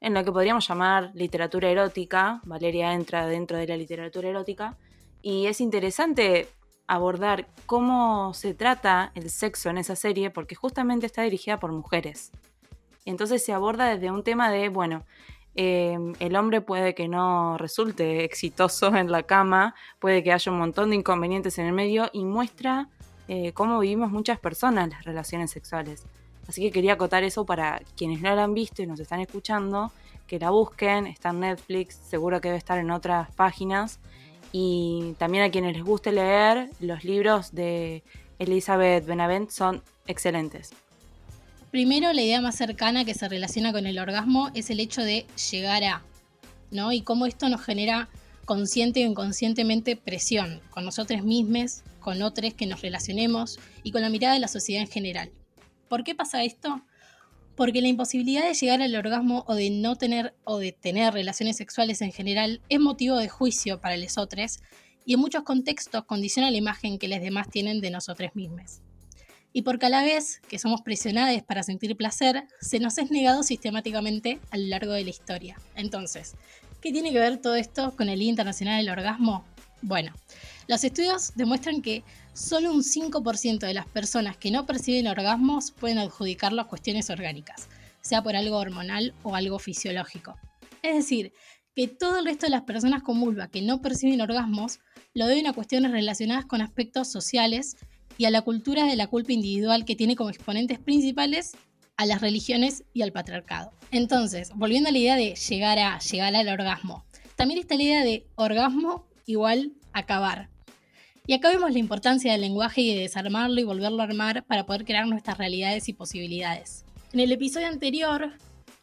en 0.00 0.14
lo 0.14 0.24
que 0.24 0.32
podríamos 0.32 0.66
llamar 0.68 1.10
literatura 1.14 1.68
erótica. 1.68 2.40
Valeria 2.44 2.92
entra 2.92 3.26
dentro 3.26 3.56
de 3.56 3.66
la 3.66 3.76
literatura 3.76 4.28
erótica. 4.28 4.76
Y 5.22 5.46
es 5.46 5.60
interesante 5.60 6.48
abordar 6.86 7.48
cómo 7.66 8.32
se 8.34 8.54
trata 8.54 9.12
el 9.14 9.30
sexo 9.30 9.70
en 9.70 9.78
esa 9.78 9.96
serie 9.96 10.30
porque 10.30 10.54
justamente 10.54 11.06
está 11.06 11.22
dirigida 11.22 11.58
por 11.58 11.72
mujeres. 11.72 12.30
Entonces 13.04 13.44
se 13.44 13.52
aborda 13.52 13.86
desde 13.86 14.10
un 14.10 14.22
tema 14.22 14.50
de, 14.50 14.68
bueno, 14.68 15.04
em, 15.60 16.14
el 16.20 16.36
hombre 16.36 16.60
puede 16.60 16.94
que 16.94 17.08
no 17.08 17.58
resulte 17.58 18.24
exitoso 18.24 18.94
en 18.94 19.10
la 19.10 19.24
cama, 19.24 19.74
puede 19.98 20.22
que 20.22 20.32
haya 20.32 20.52
un 20.52 20.58
montón 20.58 20.90
de 20.90 20.96
inconvenientes 20.96 21.58
en 21.58 21.66
el 21.66 21.72
medio 21.72 22.10
y 22.12 22.24
muestra 22.24 22.88
eh, 23.26 23.52
cómo 23.54 23.80
vivimos 23.80 24.12
muchas 24.12 24.38
personas 24.38 24.88
las 24.88 25.04
relaciones 25.04 25.50
sexuales. 25.50 26.04
Así 26.46 26.62
que 26.62 26.70
quería 26.70 26.92
acotar 26.92 27.24
eso 27.24 27.44
para 27.44 27.82
quienes 27.96 28.20
no 28.22 28.32
la 28.36 28.44
han 28.44 28.54
visto 28.54 28.82
y 28.82 28.86
nos 28.86 29.00
están 29.00 29.18
escuchando, 29.18 29.90
que 30.28 30.38
la 30.38 30.50
busquen, 30.50 31.08
está 31.08 31.30
en 31.30 31.40
Netflix, 31.40 31.96
seguro 31.96 32.40
que 32.40 32.48
debe 32.48 32.58
estar 32.58 32.78
en 32.78 32.92
otras 32.92 33.28
páginas. 33.34 33.98
Y 34.52 35.16
también 35.18 35.42
a 35.42 35.50
quienes 35.50 35.74
les 35.74 35.84
guste 35.84 36.12
leer, 36.12 36.70
los 36.78 37.02
libros 37.02 37.52
de 37.52 38.04
Elizabeth 38.38 39.04
Benavent 39.06 39.50
son 39.50 39.82
excelentes. 40.06 40.72
Primero, 41.70 42.14
la 42.14 42.22
idea 42.22 42.40
más 42.40 42.56
cercana 42.56 43.04
que 43.04 43.12
se 43.12 43.28
relaciona 43.28 43.72
con 43.72 43.86
el 43.86 43.98
orgasmo 43.98 44.50
es 44.54 44.70
el 44.70 44.80
hecho 44.80 45.02
de 45.02 45.26
llegar 45.50 45.84
a, 45.84 46.02
¿no? 46.70 46.92
Y 46.92 47.02
cómo 47.02 47.26
esto 47.26 47.50
nos 47.50 47.62
genera 47.62 48.08
consciente 48.46 49.04
o 49.04 49.10
inconscientemente 49.10 49.94
presión 49.94 50.62
con 50.70 50.86
nosotros 50.86 51.22
mismos, 51.22 51.82
con 52.00 52.22
otros 52.22 52.54
que 52.54 52.64
nos 52.64 52.80
relacionemos 52.80 53.58
y 53.82 53.92
con 53.92 54.00
la 54.00 54.08
mirada 54.08 54.32
de 54.32 54.40
la 54.40 54.48
sociedad 54.48 54.80
en 54.80 54.88
general. 54.88 55.30
¿Por 55.88 56.04
qué 56.04 56.14
pasa 56.14 56.42
esto? 56.42 56.80
Porque 57.54 57.82
la 57.82 57.88
imposibilidad 57.88 58.48
de 58.48 58.54
llegar 58.54 58.80
al 58.80 58.96
orgasmo 58.96 59.44
o 59.46 59.54
de 59.54 59.68
no 59.68 59.96
tener 59.96 60.34
o 60.44 60.56
de 60.56 60.72
tener 60.72 61.12
relaciones 61.12 61.58
sexuales 61.58 62.00
en 62.00 62.12
general 62.12 62.62
es 62.70 62.80
motivo 62.80 63.18
de 63.18 63.28
juicio 63.28 63.78
para 63.78 63.98
los 63.98 64.16
otros 64.16 64.60
y 65.04 65.14
en 65.14 65.20
muchos 65.20 65.42
contextos 65.42 66.04
condiciona 66.04 66.50
la 66.50 66.56
imagen 66.56 66.98
que 66.98 67.08
los 67.08 67.20
demás 67.20 67.50
tienen 67.50 67.82
de 67.82 67.90
nosotros 67.90 68.34
mismos. 68.34 68.80
Y 69.52 69.62
porque 69.62 69.86
a 69.86 69.90
la 69.90 70.02
vez 70.02 70.40
que 70.48 70.58
somos 70.58 70.82
presionados 70.82 71.42
para 71.42 71.62
sentir 71.62 71.96
placer, 71.96 72.44
se 72.60 72.80
nos 72.80 72.98
es 72.98 73.10
negado 73.10 73.42
sistemáticamente 73.42 74.40
a 74.50 74.58
lo 74.58 74.66
largo 74.66 74.92
de 74.92 75.04
la 75.04 75.10
historia. 75.10 75.58
Entonces, 75.74 76.34
¿qué 76.80 76.92
tiene 76.92 77.12
que 77.12 77.18
ver 77.18 77.38
todo 77.38 77.54
esto 77.54 77.96
con 77.96 78.08
el 78.08 78.18
Día 78.18 78.28
Internacional 78.28 78.78
del 78.78 78.90
Orgasmo? 78.92 79.44
Bueno, 79.80 80.12
los 80.66 80.84
estudios 80.84 81.32
demuestran 81.34 81.82
que 81.82 82.02
solo 82.34 82.72
un 82.72 82.82
5% 82.82 83.60
de 83.60 83.74
las 83.74 83.86
personas 83.86 84.36
que 84.36 84.50
no 84.50 84.66
perciben 84.66 85.06
orgasmos 85.06 85.70
pueden 85.70 85.98
adjudicarlo 85.98 86.60
a 86.60 86.68
cuestiones 86.68 87.10
orgánicas, 87.10 87.68
sea 88.00 88.22
por 88.22 88.36
algo 88.36 88.56
hormonal 88.56 89.14
o 89.22 89.34
algo 89.34 89.58
fisiológico. 89.58 90.36
Es 90.82 90.94
decir, 90.94 91.32
que 91.74 91.88
todo 91.88 92.18
el 92.18 92.24
resto 92.24 92.46
de 92.46 92.50
las 92.50 92.62
personas 92.62 93.02
con 93.02 93.20
vulva 93.20 93.48
que 93.48 93.62
no 93.62 93.80
perciben 93.80 94.20
orgasmos 94.20 94.80
lo 95.14 95.26
deben 95.26 95.46
a 95.46 95.52
cuestiones 95.52 95.92
relacionadas 95.92 96.44
con 96.44 96.60
aspectos 96.60 97.08
sociales 97.08 97.76
y 98.18 98.26
a 98.26 98.30
la 98.30 98.42
cultura 98.42 98.84
de 98.84 98.96
la 98.96 99.06
culpa 99.06 99.32
individual 99.32 99.86
que 99.86 99.96
tiene 99.96 100.16
como 100.16 100.28
exponentes 100.28 100.78
principales 100.78 101.56
a 101.96 102.04
las 102.04 102.20
religiones 102.20 102.84
y 102.92 103.02
al 103.02 103.12
patriarcado. 103.12 103.70
Entonces, 103.92 104.50
volviendo 104.54 104.90
a 104.90 104.92
la 104.92 104.98
idea 104.98 105.16
de 105.16 105.34
llegar 105.36 105.78
a 105.78 105.98
llegar 106.00 106.34
al 106.34 106.48
orgasmo, 106.48 107.04
también 107.36 107.60
está 107.60 107.76
la 107.76 107.82
idea 107.84 108.04
de 108.04 108.26
orgasmo 108.34 109.06
igual 109.24 109.72
acabar. 109.92 110.50
Y 111.26 111.34
acá 111.34 111.50
vemos 111.50 111.72
la 111.72 111.78
importancia 111.78 112.32
del 112.32 112.40
lenguaje 112.40 112.80
y 112.80 112.94
de 112.94 113.02
desarmarlo 113.02 113.60
y 113.60 113.64
volverlo 113.64 114.00
a 114.00 114.06
armar 114.06 114.44
para 114.46 114.66
poder 114.66 114.84
crear 114.84 115.06
nuestras 115.06 115.38
realidades 115.38 115.88
y 115.88 115.92
posibilidades. 115.92 116.84
En 117.12 117.20
el 117.20 117.30
episodio 117.30 117.68
anterior, 117.68 118.32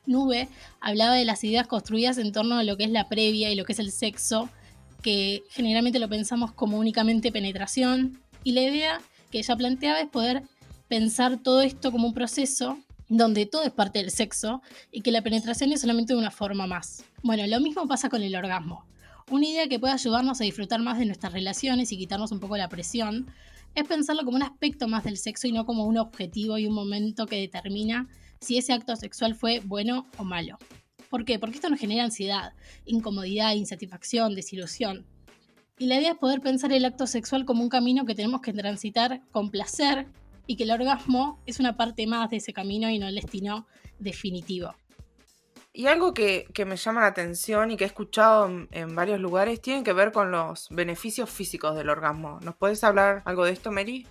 Nube 0.05 0.47
hablaba 0.79 1.15
de 1.15 1.25
las 1.25 1.43
ideas 1.43 1.67
construidas 1.67 2.17
en 2.19 2.31
torno 2.31 2.57
a 2.57 2.63
lo 2.63 2.77
que 2.77 2.85
es 2.85 2.91
la 2.91 3.09
previa 3.09 3.51
y 3.51 3.55
lo 3.55 3.65
que 3.65 3.73
es 3.73 3.79
el 3.79 3.91
sexo, 3.91 4.49
que 5.01 5.43
generalmente 5.49 5.99
lo 5.99 6.07
pensamos 6.07 6.53
como 6.53 6.77
únicamente 6.77 7.31
penetración, 7.31 8.21
y 8.43 8.51
la 8.51 8.61
idea 8.61 9.01
que 9.35 9.39
ella 9.39 9.57
planteaba 9.57 9.99
es 9.99 10.07
poder 10.07 10.43
pensar 10.87 11.43
todo 11.43 11.61
esto 11.61 11.91
como 11.91 12.07
un 12.07 12.13
proceso 12.13 12.79
donde 13.09 13.45
todo 13.45 13.63
es 13.63 13.71
parte 13.73 13.99
del 13.99 14.09
sexo 14.09 14.61
y 14.93 15.01
que 15.01 15.11
la 15.11 15.21
penetración 15.23 15.73
es 15.73 15.81
solamente 15.81 16.15
una 16.15 16.31
forma 16.31 16.67
más. 16.67 17.03
Bueno, 17.21 17.45
lo 17.45 17.59
mismo 17.59 17.85
pasa 17.85 18.07
con 18.07 18.23
el 18.23 18.33
orgasmo. 18.33 18.85
Una 19.29 19.45
idea 19.45 19.67
que 19.67 19.77
puede 19.77 19.93
ayudarnos 19.93 20.39
a 20.39 20.45
disfrutar 20.45 20.79
más 20.79 20.99
de 20.99 21.05
nuestras 21.05 21.33
relaciones 21.33 21.91
y 21.91 21.97
quitarnos 21.97 22.31
un 22.31 22.39
poco 22.39 22.55
la 22.55 22.69
presión 22.69 23.27
es 23.73 23.85
pensarlo 23.85 24.23
como 24.23 24.37
un 24.37 24.43
aspecto 24.43 24.87
más 24.87 25.03
del 25.03 25.17
sexo 25.17 25.47
y 25.47 25.51
no 25.51 25.65
como 25.65 25.83
un 25.85 25.97
objetivo 25.97 26.57
y 26.57 26.67
un 26.67 26.73
momento 26.73 27.25
que 27.25 27.35
determina 27.41 28.07
si 28.39 28.57
ese 28.57 28.71
acto 28.71 28.95
sexual 28.95 29.35
fue 29.35 29.59
bueno 29.59 30.07
o 30.17 30.23
malo. 30.23 30.57
¿Por 31.09 31.25
qué? 31.25 31.39
Porque 31.39 31.57
esto 31.57 31.69
nos 31.69 31.81
genera 31.81 32.05
ansiedad, 32.05 32.53
incomodidad, 32.85 33.53
insatisfacción, 33.53 34.33
desilusión. 34.33 35.05
Y 35.77 35.87
la 35.87 35.97
idea 35.97 36.11
es 36.11 36.17
poder 36.17 36.39
pensar 36.39 36.71
el 36.71 36.85
acto 36.85 37.05
sexual 37.05 37.43
como 37.43 37.61
un 37.61 37.69
camino 37.69 38.05
que 38.05 38.15
tenemos 38.15 38.41
que 38.41 38.53
transitar 38.53 39.21
con 39.31 39.49
placer 39.49 40.07
y 40.47 40.55
que 40.55 40.63
el 40.63 40.71
orgasmo 40.71 41.39
es 41.45 41.59
una 41.59 41.75
parte 41.75 42.07
más 42.07 42.29
de 42.29 42.37
ese 42.37 42.53
camino 42.53 42.89
y 42.89 42.97
no 42.97 43.07
el 43.07 43.15
destino 43.15 43.67
definitivo. 43.99 44.73
Y 45.73 45.87
algo 45.87 46.13
que, 46.13 46.47
que 46.53 46.63
me 46.63 46.77
llama 46.77 47.01
la 47.01 47.07
atención 47.07 47.71
y 47.71 47.75
que 47.75 47.83
he 47.83 47.87
escuchado 47.87 48.45
en, 48.45 48.69
en 48.71 48.95
varios 48.95 49.19
lugares 49.19 49.61
tiene 49.61 49.83
que 49.83 49.91
ver 49.91 50.13
con 50.13 50.31
los 50.31 50.69
beneficios 50.69 51.29
físicos 51.29 51.75
del 51.75 51.89
orgasmo. 51.89 52.39
¿Nos 52.41 52.55
puedes 52.55 52.81
hablar 52.85 53.21
algo 53.25 53.43
de 53.43 53.51
esto, 53.51 53.73
Mary? 53.73 54.07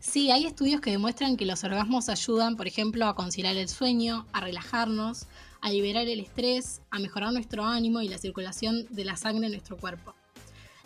Sí, 0.00 0.30
hay 0.30 0.46
estudios 0.46 0.80
que 0.80 0.90
demuestran 0.90 1.36
que 1.36 1.44
los 1.44 1.62
orgasmos 1.62 2.08
ayudan, 2.08 2.56
por 2.56 2.66
ejemplo, 2.66 3.06
a 3.06 3.14
conciliar 3.14 3.56
el 3.56 3.68
sueño, 3.68 4.26
a 4.32 4.40
relajarnos, 4.40 5.26
a 5.60 5.70
liberar 5.70 6.08
el 6.08 6.20
estrés, 6.20 6.80
a 6.90 6.98
mejorar 6.98 7.32
nuestro 7.34 7.66
ánimo 7.66 8.00
y 8.00 8.08
la 8.08 8.16
circulación 8.16 8.86
de 8.88 9.04
la 9.04 9.16
sangre 9.16 9.46
en 9.46 9.52
nuestro 9.52 9.76
cuerpo. 9.76 10.14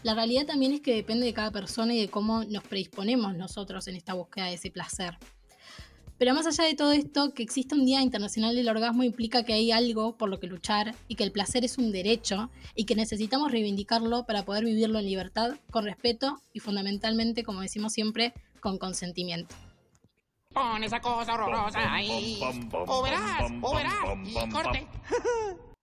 La 0.06 0.14
realidad 0.14 0.46
también 0.46 0.72
es 0.72 0.82
que 0.82 0.94
depende 0.94 1.26
de 1.26 1.34
cada 1.34 1.50
persona 1.50 1.92
y 1.92 2.00
de 2.00 2.06
cómo 2.06 2.44
nos 2.44 2.62
predisponemos 2.62 3.34
nosotros 3.34 3.88
en 3.88 3.96
esta 3.96 4.14
búsqueda 4.14 4.44
de 4.46 4.54
ese 4.54 4.70
placer. 4.70 5.18
Pero 6.16 6.32
más 6.32 6.46
allá 6.46 6.62
de 6.62 6.76
todo 6.76 6.92
esto, 6.92 7.34
que 7.34 7.42
exista 7.42 7.74
un 7.74 7.84
Día 7.84 8.02
Internacional 8.02 8.54
del 8.54 8.68
Orgasmo 8.68 9.02
implica 9.02 9.42
que 9.42 9.52
hay 9.52 9.72
algo 9.72 10.16
por 10.16 10.28
lo 10.28 10.38
que 10.38 10.46
luchar 10.46 10.94
y 11.08 11.16
que 11.16 11.24
el 11.24 11.32
placer 11.32 11.64
es 11.64 11.76
un 11.76 11.90
derecho 11.90 12.50
y 12.76 12.84
que 12.84 12.94
necesitamos 12.94 13.50
reivindicarlo 13.50 14.26
para 14.26 14.44
poder 14.44 14.64
vivirlo 14.64 15.00
en 15.00 15.06
libertad, 15.06 15.56
con 15.72 15.84
respeto 15.84 16.40
y 16.52 16.60
fundamentalmente, 16.60 17.42
como 17.42 17.62
decimos 17.62 17.92
siempre, 17.92 18.32
con 18.60 18.78
consentimiento. 18.78 19.56
Pon 20.54 20.84
esa 20.84 21.00
cosa 21.00 21.34
horrorosa 21.34 21.92
ahí. 21.92 22.38
O 22.86 23.02
verás, 23.02 23.50
o 23.60 23.74
verás. 23.74 23.94
Y 24.24 24.50
corte. 24.50 24.86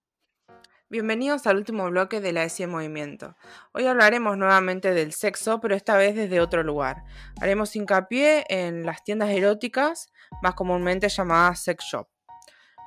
Bienvenidos 0.90 1.46
al 1.46 1.56
último 1.56 1.88
bloque 1.88 2.20
de 2.20 2.32
la 2.32 2.44
ESI 2.44 2.64
en 2.64 2.70
Movimiento. 2.70 3.36
Hoy 3.72 3.86
hablaremos 3.86 4.36
nuevamente 4.36 4.92
del 4.92 5.12
sexo, 5.12 5.58
pero 5.58 5.74
esta 5.74 5.96
vez 5.96 6.14
desde 6.14 6.40
otro 6.40 6.62
lugar. 6.62 7.04
Haremos 7.40 7.74
hincapié 7.74 8.44
en 8.50 8.84
las 8.84 9.02
tiendas 9.02 9.30
eróticas, 9.30 10.12
más 10.42 10.54
comúnmente 10.54 11.08
llamadas 11.08 11.64
sex 11.64 11.84
shop. 11.84 12.06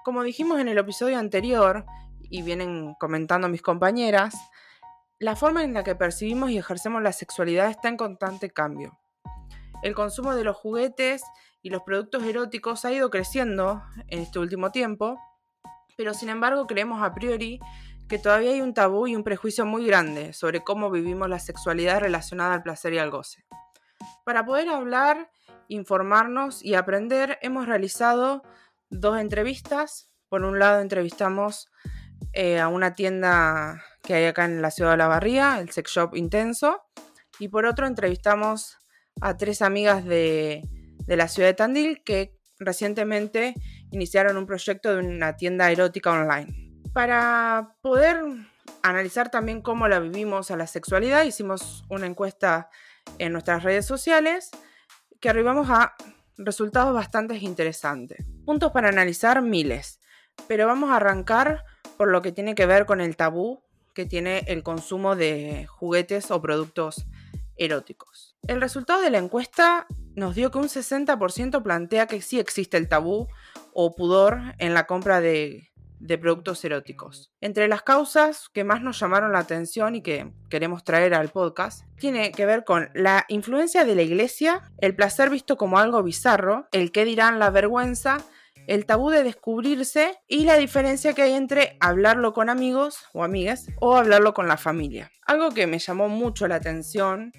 Como 0.03 0.21
dijimos 0.21 0.59
en 0.59 0.67
el 0.67 0.77
episodio 0.77 1.17
anterior, 1.17 1.85
y 2.29 2.43
vienen 2.43 2.93
comentando 2.99 3.49
mis 3.49 3.63
compañeras, 3.63 4.35
la 5.19 5.35
forma 5.35 5.63
en 5.63 5.73
la 5.73 5.83
que 5.83 5.95
percibimos 5.95 6.51
y 6.51 6.57
ejercemos 6.59 7.01
la 7.01 7.11
sexualidad 7.11 7.69
está 7.69 7.87
en 7.89 7.97
constante 7.97 8.51
cambio. 8.51 8.99
El 9.81 9.95
consumo 9.95 10.35
de 10.35 10.43
los 10.43 10.55
juguetes 10.55 11.23
y 11.63 11.71
los 11.71 11.81
productos 11.81 12.23
eróticos 12.23 12.85
ha 12.85 12.91
ido 12.91 13.09
creciendo 13.09 13.81
en 14.07 14.19
este 14.19 14.37
último 14.37 14.71
tiempo, 14.71 15.19
pero 15.97 16.13
sin 16.13 16.29
embargo 16.29 16.67
creemos 16.67 17.01
a 17.01 17.13
priori 17.13 17.59
que 18.07 18.19
todavía 18.19 18.51
hay 18.51 18.61
un 18.61 18.73
tabú 18.73 19.07
y 19.07 19.15
un 19.15 19.23
prejuicio 19.23 19.65
muy 19.65 19.85
grande 19.85 20.33
sobre 20.33 20.63
cómo 20.63 20.89
vivimos 20.89 21.29
la 21.29 21.39
sexualidad 21.39 21.99
relacionada 21.99 22.53
al 22.53 22.63
placer 22.63 22.93
y 22.93 22.99
al 22.99 23.11
goce. 23.11 23.45
Para 24.23 24.45
poder 24.45 24.69
hablar, 24.69 25.29
informarnos 25.67 26.63
y 26.63 26.75
aprender, 26.75 27.37
hemos 27.41 27.67
realizado 27.67 28.43
dos 28.89 29.19
entrevistas. 29.19 30.09
Por 30.29 30.43
un 30.43 30.59
lado, 30.59 30.81
entrevistamos 30.81 31.69
eh, 32.33 32.59
a 32.59 32.67
una 32.67 32.93
tienda 32.93 33.83
que 34.03 34.13
hay 34.13 34.25
acá 34.25 34.45
en 34.45 34.61
la 34.61 34.71
ciudad 34.71 34.91
de 34.91 34.97
La 34.97 35.07
Barría, 35.07 35.59
el 35.59 35.69
Sex 35.71 35.91
Shop 35.91 36.15
Intenso, 36.15 36.81
y 37.39 37.49
por 37.49 37.65
otro, 37.65 37.87
entrevistamos 37.87 38.77
a 39.21 39.35
tres 39.35 39.61
amigas 39.61 40.05
de, 40.05 40.61
de 41.05 41.17
la 41.17 41.27
ciudad 41.27 41.49
de 41.49 41.53
Tandil 41.53 42.03
que 42.03 42.37
recientemente 42.59 43.53
iniciaron 43.91 44.37
un 44.37 44.45
proyecto 44.45 44.95
de 44.95 44.99
una 44.99 45.35
tienda 45.35 45.71
erótica 45.71 46.11
online. 46.11 46.66
Para 46.97 47.75
poder 47.83 48.23
analizar 48.81 49.29
también 49.29 49.61
cómo 49.61 49.87
la 49.87 49.99
vivimos 49.99 50.49
a 50.49 50.57
la 50.57 50.65
sexualidad, 50.65 51.25
hicimos 51.25 51.85
una 51.89 52.07
encuesta 52.07 52.71
en 53.19 53.33
nuestras 53.33 53.61
redes 53.61 53.85
sociales 53.85 54.49
que 55.19 55.29
arribamos 55.29 55.69
a 55.69 55.93
resultados 56.37 56.95
bastante 56.95 57.35
interesantes. 57.35 58.25
Puntos 58.47 58.71
para 58.71 58.89
analizar 58.89 59.43
miles, 59.43 59.99
pero 60.47 60.65
vamos 60.65 60.89
a 60.89 60.95
arrancar 60.95 61.65
por 61.97 62.09
lo 62.09 62.23
que 62.23 62.31
tiene 62.31 62.55
que 62.55 62.65
ver 62.65 62.87
con 62.87 62.99
el 62.99 63.15
tabú 63.15 63.61
que 63.93 64.07
tiene 64.07 64.39
el 64.47 64.63
consumo 64.63 65.15
de 65.15 65.67
juguetes 65.67 66.31
o 66.31 66.41
productos 66.41 67.05
eróticos. 67.57 68.35
El 68.47 68.59
resultado 68.59 69.01
de 69.01 69.11
la 69.11 69.19
encuesta 69.19 69.85
nos 70.15 70.33
dio 70.33 70.49
que 70.49 70.57
un 70.57 70.67
60% 70.67 71.61
plantea 71.61 72.07
que 72.07 72.23
sí 72.23 72.39
existe 72.39 72.75
el 72.75 72.89
tabú 72.89 73.27
o 73.71 73.93
pudor 73.93 74.55
en 74.57 74.73
la 74.73 74.87
compra 74.87 75.21
de 75.21 75.69
de 75.99 76.17
productos 76.17 76.63
eróticos. 76.63 77.31
Entre 77.41 77.67
las 77.67 77.81
causas 77.81 78.49
que 78.53 78.63
más 78.63 78.81
nos 78.81 78.99
llamaron 78.99 79.31
la 79.31 79.39
atención 79.39 79.95
y 79.95 80.01
que 80.01 80.31
queremos 80.49 80.83
traer 80.83 81.13
al 81.13 81.29
podcast, 81.29 81.83
tiene 81.97 82.31
que 82.31 82.45
ver 82.45 82.63
con 82.63 82.89
la 82.93 83.25
influencia 83.29 83.85
de 83.85 83.95
la 83.95 84.03
iglesia, 84.03 84.61
el 84.79 84.95
placer 84.95 85.29
visto 85.29 85.57
como 85.57 85.79
algo 85.79 86.03
bizarro, 86.03 86.67
el 86.71 86.91
que 86.91 87.05
dirán 87.05 87.39
la 87.39 87.49
vergüenza, 87.49 88.17
el 88.67 88.85
tabú 88.85 89.09
de 89.09 89.23
descubrirse 89.23 90.19
y 90.27 90.43
la 90.43 90.57
diferencia 90.57 91.13
que 91.13 91.21
hay 91.23 91.33
entre 91.33 91.77
hablarlo 91.79 92.33
con 92.33 92.49
amigos 92.49 92.99
o 93.13 93.23
amigas 93.23 93.67
o 93.79 93.95
hablarlo 93.95 94.33
con 94.33 94.47
la 94.47 94.57
familia. 94.57 95.09
Algo 95.25 95.51
que 95.51 95.67
me 95.67 95.79
llamó 95.79 96.09
mucho 96.09 96.47
la 96.47 96.55
atención 96.55 97.31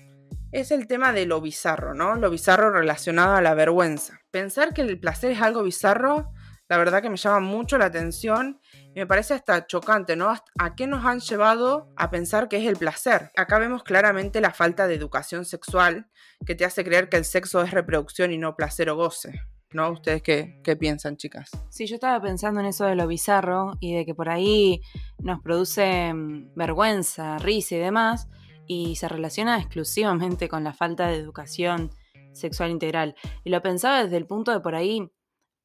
es 0.51 0.71
el 0.71 0.87
tema 0.87 1.12
de 1.12 1.27
lo 1.27 1.42
bizarro, 1.42 1.94
¿no? 1.94 2.14
Lo 2.14 2.31
bizarro 2.31 2.71
relacionado 2.71 3.35
a 3.35 3.42
la 3.42 3.53
vergüenza. 3.55 4.21
Pensar 4.31 4.73
que 4.73 4.81
el 4.81 4.99
placer 4.99 5.33
es 5.33 5.42
algo 5.42 5.62
bizarro 5.62 6.33
la 6.69 6.77
verdad 6.77 7.03
que 7.03 7.11
me 7.11 7.17
llama 7.17 7.41
mucho 7.41 7.79
la 7.79 7.87
atención 7.87 8.61
y 8.95 9.01
me 9.01 9.07
parece 9.07 9.35
hasta 9.35 9.67
chocante, 9.67 10.17
¿no? 10.17 10.29
¿A 10.59 10.75
qué 10.77 10.87
nos 10.87 11.05
han 11.05 11.21
llevado 11.21 11.93
a 11.97 12.11
pensar 12.11 12.49
que 12.49 12.59
es 12.59 12.67
el 12.67 12.77
placer? 12.77 13.31
Acá 13.37 13.59
vemos 13.59 13.83
claramente 13.83 14.41
la 14.41 14.53
falta 14.53 14.87
de 14.87 14.95
educación 14.95 15.45
sexual 15.45 16.09
que 16.45 16.55
te 16.55 16.65
hace 16.65 16.85
creer 16.85 17.09
que 17.09 17.17
el 17.17 17.25
sexo 17.25 17.63
es 17.63 17.71
reproducción 17.71 18.33
y 18.33 18.39
no 18.39 18.55
placer 18.55 18.91
o 18.91 18.97
goce. 18.97 19.41
¿no? 19.73 19.91
¿Ustedes 19.91 20.23
qué, 20.23 20.61
qué 20.65 20.77
piensan, 20.77 21.17
chicas? 21.17 21.51
Sí, 21.71 21.87
yo 21.87 21.97
estaba 21.97 22.21
pensando 22.21 22.61
en 22.61 22.67
eso 22.67 22.87
de 22.87 22.97
lo 22.97 23.07
bizarro 23.07 23.73
y 23.81 23.95
de 23.95 24.07
que 24.07 24.15
por 24.15 24.29
ahí 24.29 24.81
nos 25.19 25.41
produce 25.41 26.13
mm, 26.13 26.55
vergüenza, 26.55 27.39
risa 27.39 27.75
y 27.75 27.79
demás, 27.79 28.29
y 28.67 28.97
se 28.97 29.09
relaciona 29.09 29.59
exclusivamente 29.59 30.49
con 30.49 30.65
la 30.65 30.73
falta 30.73 31.09
de 31.09 31.17
educación 31.17 31.91
sexual 32.33 32.71
integral. 32.71 33.15
Y 33.45 33.51
lo 33.51 33.61
pensaba 33.63 34.03
desde 34.03 34.17
el 34.17 34.27
punto 34.27 34.53
de 34.53 34.61
por 34.61 34.75
ahí, 34.75 35.11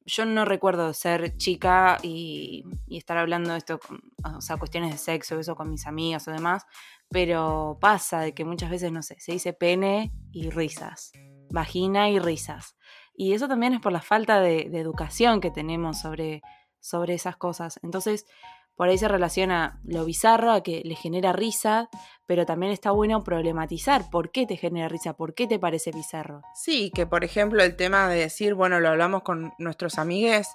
yo 0.04 0.26
no 0.26 0.44
recuerdo 0.44 0.92
ser 0.92 1.36
chica 1.36 1.98
y, 2.02 2.64
estar 2.88 3.16
hablando 3.16 3.52
de 3.52 3.58
esto, 3.58 3.80
o 4.22 4.40
sea, 4.40 4.56
cuestiones 4.56 4.92
de 4.92 4.98
sexo, 4.98 5.38
eso 5.38 5.56
con 5.56 5.70
mis 5.70 5.86
amigas 5.86 6.28
o 6.28 6.32
demás, 6.32 6.64
pero 7.08 7.78
pasa 7.80 8.20
de 8.20 8.34
que 8.34 8.44
muchas 8.44 8.70
veces, 8.70 8.92
no 8.92 9.02
sé, 9.02 9.16
se 9.18 9.32
dice 9.32 9.52
pene 9.52 10.12
y 10.32 10.50
risas, 10.50 11.12
vagina 11.50 12.10
y 12.10 12.18
risas. 12.18 12.76
Y 13.16 13.32
eso 13.32 13.48
también 13.48 13.74
es 13.74 13.80
por 13.80 13.92
la 13.92 14.02
falta 14.02 14.40
de, 14.40 14.68
de 14.68 14.80
educación 14.80 15.40
que 15.40 15.50
tenemos 15.50 16.00
sobre, 16.00 16.42
sobre 16.80 17.14
esas 17.14 17.36
cosas. 17.36 17.78
Entonces, 17.82 18.26
por 18.76 18.88
ahí 18.88 18.98
se 18.98 19.08
relaciona 19.08 19.80
lo 19.84 20.04
bizarro 20.04 20.50
a 20.52 20.62
que 20.62 20.82
le 20.84 20.94
genera 20.96 21.32
risa, 21.32 21.88
pero 22.26 22.44
también 22.46 22.72
está 22.72 22.90
bueno 22.90 23.22
problematizar 23.22 24.10
por 24.10 24.30
qué 24.32 24.46
te 24.46 24.56
genera 24.56 24.88
risa, 24.88 25.12
por 25.12 25.34
qué 25.34 25.46
te 25.46 25.58
parece 25.58 25.92
bizarro. 25.92 26.42
Sí, 26.54 26.90
que 26.94 27.06
por 27.06 27.22
ejemplo 27.24 27.62
el 27.62 27.76
tema 27.76 28.08
de 28.08 28.16
decir, 28.20 28.54
bueno, 28.54 28.80
lo 28.80 28.88
hablamos 28.88 29.22
con 29.22 29.52
nuestros 29.58 29.98
amigues, 29.98 30.48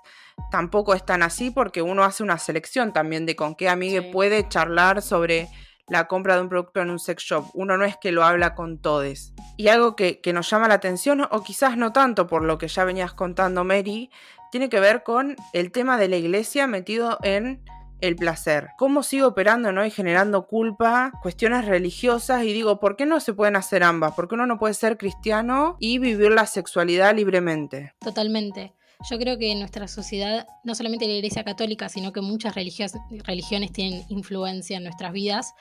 tampoco 0.52 0.94
es 0.94 1.06
tan 1.06 1.24
así 1.24 1.52
porque 1.52 1.82
uno 1.82 2.04
hace 2.04 2.24
una 2.24 2.38
selección 2.38 2.92
también 2.94 3.26
de 3.26 3.36
con 3.36 3.56
qué 3.56 3.70
amigue 3.70 4.02
Sí. 4.02 4.10
puede 4.12 4.48
charlar 4.50 5.02
sobre 5.02 5.48
la 5.88 6.08
compra 6.08 6.36
de 6.36 6.42
un 6.42 6.50
producto 6.50 6.82
en 6.82 6.92
un 6.92 7.00
sex 7.00 7.24
shop. 7.24 7.46
Uno 7.54 7.76
no 7.78 7.84
es 7.86 7.98
que 7.98 8.12
lo 8.12 8.24
habla 8.24 8.54
con 8.54 8.80
todes. 8.80 9.34
Y 9.58 9.70
algo 9.70 9.96
que, 9.96 10.22
que 10.22 10.34
nos 10.34 10.48
llama 10.50 10.68
la 10.68 10.76
atención, 10.76 11.26
o 11.32 11.42
quizás 11.44 11.78
no 11.78 11.92
tanto 11.94 12.28
por 12.28 12.44
lo 12.44 12.58
que 12.60 12.68
ya 12.68 12.84
venías 12.84 13.14
contando 13.14 13.64
Mary, 13.64 14.12
tiene 14.52 14.70
que 14.70 14.80
ver 14.80 15.04
con 15.04 15.36
el 15.54 15.72
tema 15.72 15.98
de 15.98 16.08
la 16.08 16.18
iglesia 16.18 16.68
metido 16.68 17.18
en 17.24 17.64
el 18.02 18.16
placer. 18.16 18.70
¿Cómo 18.78 19.04
sigue 19.04 19.24
operando 19.24 19.72
¿no? 19.72 19.86
y 19.86 19.92
generando 19.92 20.48
culpa, 20.48 21.12
cuestiones 21.22 21.66
religiosas? 21.66 22.44
Y 22.44 22.54
digo, 22.54 22.80
¿por 22.80 22.96
qué 22.96 23.06
no 23.06 23.20
se 23.20 23.34
pueden 23.34 23.56
hacer 23.56 23.84
ambas? 23.84 24.14
¿Por 24.14 24.28
qué 24.28 24.36
uno 24.36 24.46
no 24.46 24.60
puede 24.60 24.74
ser 24.74 24.98
cristiano 24.98 25.78
y 25.80 26.00
vivir 26.00 26.32
la 26.32 26.46
sexualidad 26.46 27.16
libremente? 27.16 27.94
Totalmente. 28.00 28.74
Yo 29.08 29.18
creo 29.18 29.38
que 29.38 29.54
en 29.54 29.60
nuestra 29.60 29.88
sociedad, 29.88 30.46
no 30.66 30.76
solamente 30.76 31.08
la 31.08 31.14
Iglesia 31.14 31.46
Católica, 31.46 31.88
sino 31.88 32.12
que 32.12 32.20
muchas 32.20 32.54
religiones 32.54 33.72
tienen 33.72 34.04
influencia 34.10 34.76
en 34.76 34.84
nuestras 34.84 35.14
vidas. 35.14 35.54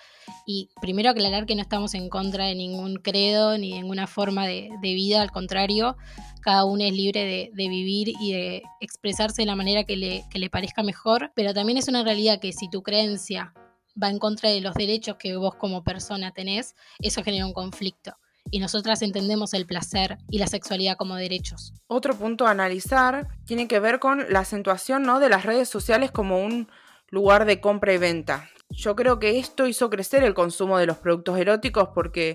Y 0.44 0.70
primero 0.80 1.10
aclarar 1.10 1.46
que 1.46 1.54
no 1.54 1.62
estamos 1.62 1.94
en 1.94 2.08
contra 2.08 2.46
de 2.46 2.56
ningún 2.56 2.96
credo 2.96 3.56
ni 3.56 3.70
de 3.70 3.76
ninguna 3.82 4.08
forma 4.08 4.44
de, 4.48 4.70
vida, 4.82 5.22
al 5.22 5.30
contrario, 5.30 5.96
cada 6.40 6.64
uno 6.64 6.82
es 6.82 6.92
libre 6.92 7.24
de, 7.24 7.50
de 7.54 7.68
vivir 7.68 8.08
y 8.20 8.32
de 8.32 8.62
expresarse 8.80 9.42
de 9.42 9.46
la 9.46 9.54
manera 9.54 9.84
que 9.84 9.96
le, 9.96 10.24
que 10.30 10.40
le 10.40 10.50
parezca 10.50 10.82
mejor, 10.82 11.30
pero 11.36 11.54
también 11.54 11.78
es 11.78 11.86
una 11.86 12.02
realidad 12.02 12.40
que 12.40 12.52
si 12.52 12.68
tu 12.68 12.82
creencia 12.82 13.54
va 14.02 14.10
en 14.10 14.18
contra 14.18 14.50
de 14.50 14.60
los 14.60 14.74
derechos 14.74 15.16
que 15.16 15.36
vos 15.36 15.54
como 15.54 15.84
persona 15.84 16.32
tenés, 16.32 16.74
eso 16.98 17.22
genera 17.22 17.46
un 17.46 17.52
conflicto. 17.52 18.16
Y 18.50 18.60
nosotras 18.60 19.02
entendemos 19.02 19.54
el 19.54 19.66
placer 19.66 20.18
y 20.30 20.38
la 20.38 20.46
sexualidad 20.46 20.96
como 20.96 21.16
derechos. 21.16 21.74
Otro 21.86 22.14
punto 22.16 22.46
a 22.46 22.50
analizar 22.50 23.28
tiene 23.44 23.68
que 23.68 23.80
ver 23.80 23.98
con 23.98 24.24
la 24.30 24.40
acentuación 24.40 25.02
¿no? 25.02 25.20
de 25.20 25.28
las 25.28 25.44
redes 25.44 25.68
sociales 25.68 26.10
como 26.10 26.42
un 26.44 26.68
lugar 27.10 27.44
de 27.44 27.60
compra 27.60 27.92
y 27.92 27.98
venta. 27.98 28.48
Yo 28.70 28.94
creo 28.96 29.18
que 29.18 29.38
esto 29.38 29.66
hizo 29.66 29.88
crecer 29.90 30.24
el 30.24 30.34
consumo 30.34 30.78
de 30.78 30.86
los 30.86 30.98
productos 30.98 31.38
eróticos 31.38 31.88
porque 31.94 32.34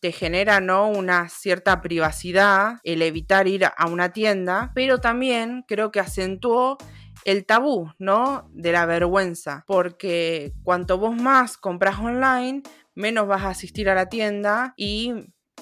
te 0.00 0.12
genera 0.12 0.60
¿no? 0.60 0.88
una 0.88 1.28
cierta 1.28 1.80
privacidad 1.80 2.78
el 2.84 3.02
evitar 3.02 3.48
ir 3.48 3.64
a 3.64 3.86
una 3.86 4.12
tienda, 4.12 4.72
pero 4.74 4.98
también 4.98 5.64
creo 5.66 5.90
que 5.90 6.00
acentuó 6.00 6.78
el 7.24 7.44
tabú, 7.44 7.92
¿no? 7.98 8.48
De 8.52 8.72
la 8.72 8.86
vergüenza, 8.86 9.64
porque 9.66 10.52
cuanto 10.62 10.98
vos 10.98 11.14
más 11.14 11.58
compras 11.58 11.98
online, 11.98 12.62
menos 12.94 13.26
vas 13.26 13.42
a 13.42 13.50
asistir 13.50 13.88
a 13.88 13.94
la 13.94 14.06
tienda 14.06 14.74
y 14.76 15.12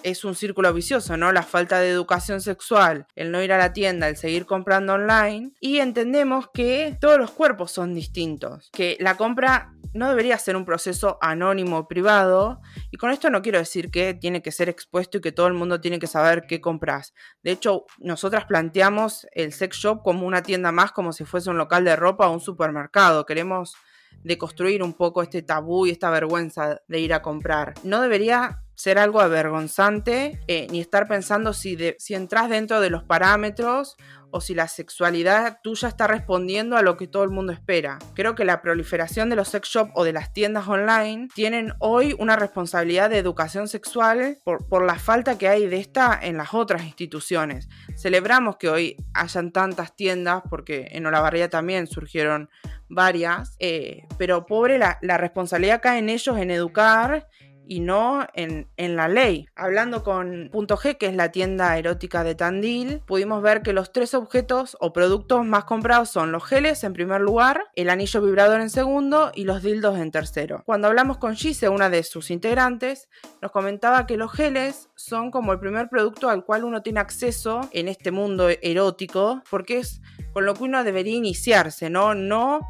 es 0.02 0.24
un 0.24 0.34
círculo 0.34 0.72
vicioso, 0.72 1.16
¿no? 1.16 1.32
La 1.32 1.42
falta 1.42 1.78
de 1.80 1.90
educación 1.90 2.40
sexual, 2.40 3.06
el 3.14 3.30
no 3.30 3.42
ir 3.42 3.52
a 3.52 3.58
la 3.58 3.72
tienda, 3.72 4.08
el 4.08 4.16
seguir 4.16 4.46
comprando 4.46 4.94
online. 4.94 5.52
Y 5.61 5.78
entendemos 5.78 6.46
que 6.52 6.96
todos 7.00 7.18
los 7.18 7.30
cuerpos 7.30 7.72
son 7.72 7.94
distintos, 7.94 8.70
que 8.72 8.96
la 9.00 9.16
compra 9.16 9.72
no 9.94 10.08
debería 10.08 10.38
ser 10.38 10.56
un 10.56 10.64
proceso 10.64 11.18
anónimo, 11.20 11.88
privado. 11.88 12.61
Y 12.90 12.96
con 12.96 13.11
esto 13.11 13.30
no 13.30 13.42
quiero 13.42 13.58
decir 13.58 13.90
que 13.90 14.14
tiene 14.14 14.42
que 14.42 14.52
ser 14.52 14.68
expuesto 14.68 15.18
y 15.18 15.20
que 15.20 15.32
todo 15.32 15.46
el 15.46 15.54
mundo 15.54 15.80
tiene 15.80 15.98
que 15.98 16.06
saber 16.06 16.44
qué 16.46 16.61
compras. 16.61 17.14
De 17.42 17.50
hecho, 17.50 17.87
nosotras 17.98 18.44
planteamos 18.44 19.26
el 19.32 19.52
sex 19.52 19.76
shop 19.76 20.02
como 20.02 20.26
una 20.26 20.42
tienda 20.42 20.72
más, 20.72 20.92
como 20.92 21.12
si 21.12 21.24
fuese 21.24 21.50
un 21.50 21.58
local 21.58 21.84
de 21.84 21.96
ropa 21.96 22.28
o 22.28 22.32
un 22.32 22.40
supermercado. 22.40 23.26
Queremos 23.26 23.74
deconstruir 24.22 24.82
un 24.82 24.94
poco 24.94 25.22
este 25.22 25.42
tabú 25.42 25.87
y 25.87 25.90
esta 25.90 26.11
vergüenza 26.11 26.80
de 26.87 27.00
ir 27.00 27.14
a 27.14 27.22
comprar. 27.22 27.74
No 27.82 28.00
debería 28.00 28.62
ser 28.78 28.96
algo 28.96 29.20
avergonzante 29.20 30.38
eh, 30.46 30.68
ni 30.70 30.80
estar 30.80 31.08
pensando 31.08 31.52
si, 31.52 31.76
si 31.98 32.14
entras 32.14 32.48
dentro 32.48 32.80
de 32.80 32.90
los 32.90 33.02
parámetros 33.02 33.96
o 34.30 34.40
si 34.40 34.54
la 34.54 34.68
sexualidad 34.68 35.58
tuya 35.64 35.88
está 35.88 36.06
respondiendo 36.06 36.76
a 36.76 36.82
lo 36.82 36.96
que 36.96 37.08
todo 37.08 37.24
el 37.24 37.30
mundo 37.30 37.52
espera. 37.52 37.98
Creo 38.14 38.36
que 38.36 38.44
la 38.44 38.62
proliferación 38.62 39.30
de 39.30 39.36
los 39.36 39.48
sex 39.48 39.68
shops 39.68 39.90
o 39.94 40.04
de 40.04 40.12
las 40.12 40.32
tiendas 40.32 40.68
online 40.68 41.28
tienen 41.34 41.72
hoy 41.80 42.14
una 42.20 42.36
responsabilidad 42.36 43.10
de 43.10 43.18
educación 43.18 43.66
sexual 43.66 44.38
por, 44.44 44.68
por 44.68 44.84
la 44.84 44.96
falta 44.96 45.38
que 45.38 45.48
hay 45.48 45.66
de 45.66 45.78
esta 45.78 46.16
en 46.22 46.36
las 46.36 46.54
otras 46.54 46.84
instituciones. 46.84 47.68
Celebramos 47.96 48.58
que 48.58 48.68
hoy 48.68 48.96
hayan 49.12 49.50
tantas 49.50 49.96
tiendas 49.96 50.42
porque 50.48 50.88
en 50.92 51.04
Olavarría 51.04 51.48
también 51.48 51.88
surgieron 51.88 52.48
varias, 52.88 53.56
eh, 53.58 54.06
pero 54.18 54.46
pobre 54.46 54.78
la, 54.78 54.98
la 55.02 55.18
responsabilidad 55.18 55.82
cae 55.82 55.98
en 55.98 56.08
ellos 56.08 56.38
en 56.38 56.50
educar 56.50 57.28
y 57.68 57.81
no 57.81 58.26
en, 58.35 58.68
en 58.76 58.96
la 58.96 59.09
ley. 59.09 59.46
Hablando 59.54 60.02
con 60.02 60.48
Punto 60.50 60.76
G, 60.76 60.96
que 60.96 61.07
es 61.07 61.14
la 61.14 61.31
tienda 61.31 61.76
erótica 61.76 62.24
de 62.24 62.35
Tandil, 62.35 63.02
pudimos 63.07 63.42
ver 63.42 63.62
que 63.62 63.72
los 63.72 63.92
tres 63.92 64.14
objetos 64.14 64.76
o 64.81 64.92
productos 64.92 65.44
más 65.44 65.64
comprados 65.64 66.11
son 66.11 66.33
los 66.33 66.44
geles 66.44 66.83
en 66.85 66.94
primer 66.94 67.20
lugar, 67.20 67.64
el 67.74 67.90
anillo 67.90 68.22
vibrador 68.22 68.61
en 68.61 68.70
segundo 68.70 69.31
y 69.35 69.44
los 69.44 69.62
dildos 69.62 69.98
en 69.98 70.11
tercero. 70.11 70.62
Cuando 70.64 70.88
hablamos 70.88 71.18
con 71.18 71.37
Gise, 71.37 71.68
una 71.68 71.90
de 71.90 72.02
sus 72.02 72.31
integrantes, 72.31 73.09
nos 73.42 73.52
comentaba 73.52 74.07
que 74.07 74.16
los 74.16 74.33
geles 74.33 74.88
son 74.96 75.31
como 75.31 75.52
el 75.52 75.61
primer 75.61 75.88
producto 75.88 76.31
al 76.31 76.44
cual 76.44 76.64
uno 76.64 76.83
tiene 76.83 77.00
acceso 77.00 77.61
en 77.72 77.88
este 77.88 78.11
mundo 78.11 78.48
erótico, 78.62 79.42
porque 79.50 79.78
es 79.78 80.00
con 80.33 80.46
lo 80.46 80.54
que 80.54 80.64
uno 80.64 80.85
debería 80.85 81.16
iniciarse, 81.16 81.90
¿no? 81.90 82.14
No 82.14 82.61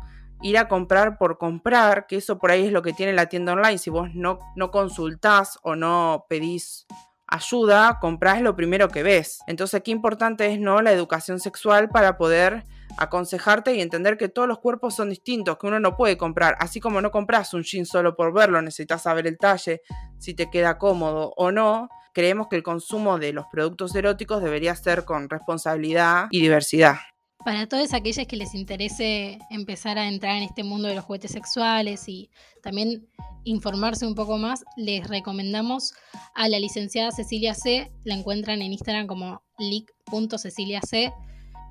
ir 0.43 0.59
a 0.59 0.69
comprar 0.69 1.19
por 1.19 1.39
comprar, 1.39 2.07
que 2.07 2.17
eso 2.17 2.39
por 2.39 2.51
ahí 2.51 2.67
es 2.67 2.73
lo 2.73 2.83
que 2.83 2.93
tiene 2.93 3.13
la 3.13 3.27
tienda 3.27 3.53
online. 3.53 3.79
Si 3.79 3.91
vos 3.91 4.09
no, 4.15 4.39
no 4.57 4.71
consultás 4.71 5.59
o 5.63 5.77
no 5.77 6.27
pedís 6.29 6.87
ayuda, 7.27 7.99
comprás 8.01 8.41
lo 8.41 8.57
primero 8.57 8.89
que 8.89 9.03
ves. 9.03 9.41
Entonces, 9.47 9.83
qué 9.85 9.91
importante 9.91 10.53
es 10.53 10.59
no 10.59 10.81
la 10.81 10.93
educación 10.93 11.41
sexual 11.41 11.91
para 11.91 12.17
poder 12.17 12.65
aconsejarte 12.97 13.75
y 13.75 13.81
entender 13.81 14.17
que 14.17 14.29
todos 14.29 14.49
los 14.49 14.59
cuerpos 14.59 14.97
son 14.97 15.11
distintos, 15.11 15.59
que 15.59 15.67
uno 15.67 15.79
no 15.79 15.97
puede 15.97 16.17
comprar, 16.17 16.57
así 16.59 16.81
como 16.81 17.01
no 17.01 17.11
compras 17.11 17.55
un 17.55 17.63
jean 17.63 17.87
solo 17.87 18.17
por 18.17 18.33
verlo, 18.33 18.61
necesitas 18.61 19.03
saber 19.03 19.27
el 19.27 19.39
talle, 19.39 19.83
si 20.19 20.35
te 20.35 20.51
queda 20.51 20.79
cómodo 20.79 21.33
o 21.37 21.53
no. 21.53 21.89
Creemos 22.13 22.49
que 22.49 22.57
el 22.57 22.63
consumo 22.63 23.19
de 23.19 23.33
los 23.33 23.47
productos 23.53 23.95
eróticos 23.95 24.43
debería 24.43 24.75
ser 24.75 25.05
con 25.05 25.29
responsabilidad 25.29 26.27
y 26.31 26.41
diversidad. 26.41 26.97
Para 27.45 27.69
todas 27.69 27.95
aquellas 27.95 28.27
que 28.27 28.37
les 28.37 28.55
interese 28.55 29.39
empezar 29.51 29.97
a 29.97 30.09
entrar 30.09 30.37
en 30.37 30.43
este 30.43 30.65
mundo 30.65 30.89
de 30.89 30.97
los 30.97 31.05
juguetes 31.05 31.31
sexuales 31.31 32.09
y 32.09 32.31
también 32.63 33.09
informarse 33.45 34.07
un 34.07 34.17
poco 34.17 34.39
más, 34.39 34.65
les 34.77 35.07
recomendamos 35.07 35.95
a 36.35 36.49
la 36.49 36.59
licenciada 36.59 37.13
Cecilia 37.13 37.55
C. 37.55 37.93
La 38.05 38.15
encuentran 38.15 38.61
en 38.61 38.73
Instagram 38.73 39.07
como 39.07 39.43
leak.ceciliac, 39.57 40.83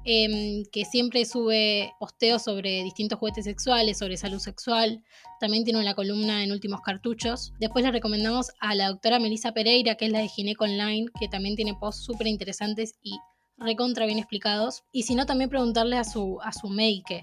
em, 0.06 0.64
que 0.72 0.86
siempre 0.86 1.26
sube 1.26 1.92
posteos 2.00 2.44
sobre 2.44 2.82
distintos 2.84 3.20
juguetes 3.20 3.44
sexuales, 3.44 3.98
sobre 3.98 4.16
salud 4.16 4.40
sexual. 4.40 5.04
También 5.42 5.66
tiene 5.66 5.82
una 5.82 5.96
columna 5.96 6.46
en 6.46 6.54
Últimos 6.54 6.80
Cartuchos. 6.80 7.52
Después 7.60 7.84
les 7.84 7.92
recomendamos 7.92 8.52
a 8.62 8.74
la 8.74 8.88
doctora 8.88 9.20
Melissa 9.20 9.52
Pereira, 9.52 9.96
que 9.96 10.06
es 10.06 10.12
la 10.12 10.20
de 10.20 10.30
Gineco 10.30 10.64
Online, 10.64 11.08
que 11.20 11.28
también 11.28 11.58
tiene 11.58 11.76
posts 11.76 12.06
súper 12.06 12.28
interesantes 12.28 12.94
y 13.04 13.18
recontra 13.58 14.06
bien 14.06 14.20
explicados. 14.20 14.84
Y 14.92 15.04
si 15.04 15.16
no, 15.16 15.26
también 15.26 15.50
preguntarle 15.50 15.98
a 15.98 16.04
su, 16.04 16.40
a 16.42 16.52
su 16.52 16.70
médico, 16.70 17.16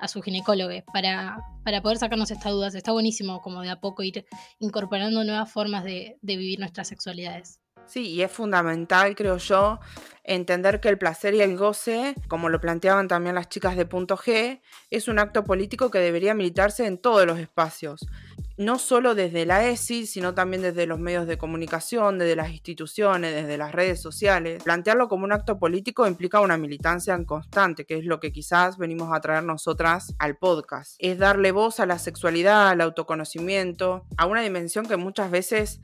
a 0.00 0.08
su 0.08 0.22
ginecólogo, 0.22 0.72
para, 0.92 1.38
para 1.64 1.82
poder 1.82 1.98
sacarnos 1.98 2.30
estas 2.30 2.52
dudas. 2.52 2.74
Está 2.74 2.92
buenísimo 2.92 3.40
como 3.40 3.60
de 3.62 3.70
a 3.70 3.80
poco 3.80 4.02
ir 4.02 4.26
incorporando 4.58 5.24
nuevas 5.24 5.50
formas 5.50 5.84
de, 5.84 6.18
de 6.22 6.36
vivir 6.36 6.58
nuestras 6.58 6.88
sexualidades. 6.88 7.60
Sí, 7.86 8.08
y 8.10 8.22
es 8.22 8.30
fundamental, 8.30 9.14
creo 9.16 9.38
yo, 9.38 9.80
entender 10.22 10.80
que 10.80 10.88
el 10.88 10.98
placer 10.98 11.34
y 11.34 11.40
el 11.40 11.56
goce, 11.56 12.14
como 12.28 12.48
lo 12.48 12.60
planteaban 12.60 13.08
también 13.08 13.34
las 13.34 13.48
chicas 13.48 13.76
de 13.76 13.86
Punto 13.86 14.16
G, 14.16 14.60
es 14.90 15.08
un 15.08 15.18
acto 15.18 15.44
político 15.44 15.90
que 15.90 15.98
debería 15.98 16.32
militarse 16.32 16.86
en 16.86 16.98
todos 16.98 17.26
los 17.26 17.38
espacios. 17.38 18.06
No 18.56 18.78
solo 18.78 19.14
desde 19.14 19.46
la 19.46 19.66
ESI, 19.66 20.06
sino 20.06 20.34
también 20.34 20.62
desde 20.62 20.86
los 20.86 20.98
medios 20.98 21.26
de 21.26 21.38
comunicación, 21.38 22.18
desde 22.18 22.36
las 22.36 22.50
instituciones, 22.50 23.34
desde 23.34 23.58
las 23.58 23.72
redes 23.72 24.00
sociales. 24.00 24.62
Plantearlo 24.62 25.08
como 25.08 25.24
un 25.24 25.32
acto 25.32 25.58
político 25.58 26.06
implica 26.06 26.40
una 26.40 26.56
militancia 26.56 27.18
constante, 27.24 27.84
que 27.84 27.98
es 27.98 28.04
lo 28.04 28.20
que 28.20 28.32
quizás 28.32 28.78
venimos 28.78 29.12
a 29.12 29.20
traer 29.20 29.44
nosotras 29.44 30.14
al 30.18 30.36
podcast. 30.36 30.96
Es 30.98 31.18
darle 31.18 31.52
voz 31.52 31.80
a 31.80 31.86
la 31.86 31.98
sexualidad, 31.98 32.68
al 32.68 32.80
autoconocimiento, 32.80 34.06
a 34.16 34.26
una 34.26 34.42
dimensión 34.42 34.86
que 34.86 34.96
muchas 34.96 35.30
veces 35.30 35.80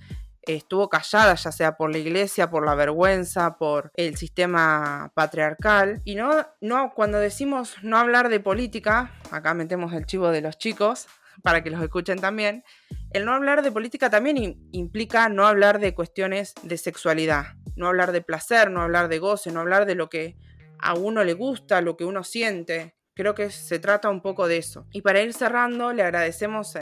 estuvo 0.56 0.88
callada, 0.88 1.34
ya 1.34 1.52
sea 1.52 1.76
por 1.76 1.90
la 1.90 1.98
iglesia, 1.98 2.50
por 2.50 2.64
la 2.64 2.74
vergüenza, 2.74 3.56
por 3.58 3.90
el 3.94 4.16
sistema 4.16 5.12
patriarcal. 5.14 6.00
Y 6.04 6.14
no, 6.14 6.46
no, 6.60 6.92
cuando 6.94 7.18
decimos 7.18 7.76
no 7.82 7.98
hablar 7.98 8.28
de 8.28 8.40
política, 8.40 9.12
acá 9.30 9.54
metemos 9.54 9.92
el 9.92 10.06
chivo 10.06 10.30
de 10.30 10.40
los 10.40 10.58
chicos, 10.58 11.06
para 11.42 11.62
que 11.62 11.70
los 11.70 11.82
escuchen 11.82 12.18
también, 12.20 12.64
el 13.12 13.24
no 13.24 13.32
hablar 13.32 13.62
de 13.62 13.72
política 13.72 14.10
también 14.10 14.68
implica 14.72 15.28
no 15.28 15.46
hablar 15.46 15.78
de 15.78 15.94
cuestiones 15.94 16.54
de 16.62 16.76
sexualidad, 16.76 17.54
no 17.76 17.88
hablar 17.88 18.12
de 18.12 18.20
placer, 18.20 18.70
no 18.70 18.82
hablar 18.82 19.08
de 19.08 19.18
goce, 19.18 19.50
no 19.50 19.60
hablar 19.60 19.86
de 19.86 19.94
lo 19.94 20.08
que 20.08 20.36
a 20.78 20.94
uno 20.94 21.24
le 21.24 21.34
gusta, 21.34 21.80
lo 21.80 21.96
que 21.96 22.04
uno 22.04 22.24
siente. 22.24 22.94
Creo 23.14 23.34
que 23.34 23.50
se 23.50 23.78
trata 23.78 24.10
un 24.10 24.20
poco 24.20 24.46
de 24.46 24.58
eso. 24.58 24.86
Y 24.92 25.02
para 25.02 25.20
ir 25.22 25.32
cerrando, 25.32 25.92
le 25.92 26.02
agradecemos 26.02 26.76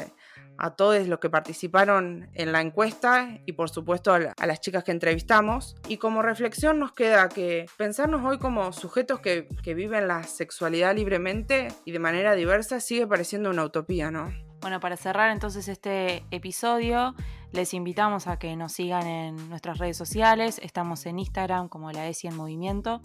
a 0.59 0.75
todos 0.75 1.07
los 1.07 1.19
que 1.19 1.31
participaron 1.31 2.29
en 2.35 2.53
la 2.53 2.61
encuesta 2.61 3.39
y 3.47 3.53
por 3.53 3.71
supuesto 3.71 4.13
a, 4.13 4.47
las 4.47 4.61
chicas 4.61 4.85
que 4.85 4.93
entrevistamos. 4.93 5.77
Y 5.89 5.97
como 5.99 6.23
reflexión 6.23 6.79
nos 6.79 6.93
queda 6.93 7.29
que 7.29 7.67
pensarnos 7.77 8.23
hoy 8.25 8.39
como 8.39 8.73
sujetos 8.73 9.21
que, 9.21 9.49
que 9.63 9.75
viven 9.75 10.09
la 10.09 10.23
sexualidad 10.25 10.95
libremente 10.95 11.69
y 11.85 11.93
de 11.93 11.99
manera 11.99 12.35
diversa 12.35 12.81
sigue 12.81 13.07
pareciendo 13.07 13.51
una 13.51 13.65
utopía, 13.65 14.11
¿no? 14.11 14.46
Bueno, 14.67 14.81
para 14.81 14.97
cerrar 14.97 15.31
entonces 15.31 15.69
este 15.69 16.25
episodio, 16.33 17.15
les 17.53 17.73
invitamos 17.73 18.27
a 18.27 18.37
que 18.37 18.57
nos 18.57 18.73
sigan 18.73 19.07
en 19.07 19.49
nuestras 19.49 19.79
redes 19.79 19.97
sociales. 19.97 20.59
Estamos 20.61 21.07
en 21.07 21.21
Instagram 21.21 21.69
como 21.69 21.93
la 21.93 22.09
ESI 22.09 22.27
en 22.27 22.35
Movimiento 22.35 23.01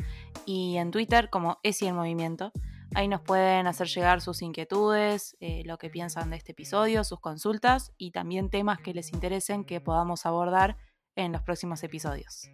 y 0.48 0.78
en 0.78 0.90
Twitter 0.90 1.30
como 1.30 1.60
ESI 1.62 1.86
en 1.86 1.96
Movimiento. 1.98 2.52
Ahí 2.96 3.08
nos 3.08 3.22
pueden 3.22 3.68
hacer 3.68 3.86
llegar 3.86 4.22
sus 4.22 4.42
inquietudes, 4.42 5.38
eh, 5.40 5.62
lo 5.64 5.78
que 5.78 5.92
piensan 5.92 6.32
de 6.32 6.38
este 6.38 6.54
episodio, 6.54 7.04
sus 7.04 7.20
consultas 7.20 7.94
y 7.96 8.10
también 8.10 8.50
temas 8.50 8.80
que 8.80 8.96
les 8.96 9.14
interesen 9.14 9.64
que 9.64 9.80
podamos 9.80 10.26
abordar 10.26 10.78
en 11.16 11.32
los 11.32 11.44
próximos 11.44 11.84
episodios. 11.84 12.50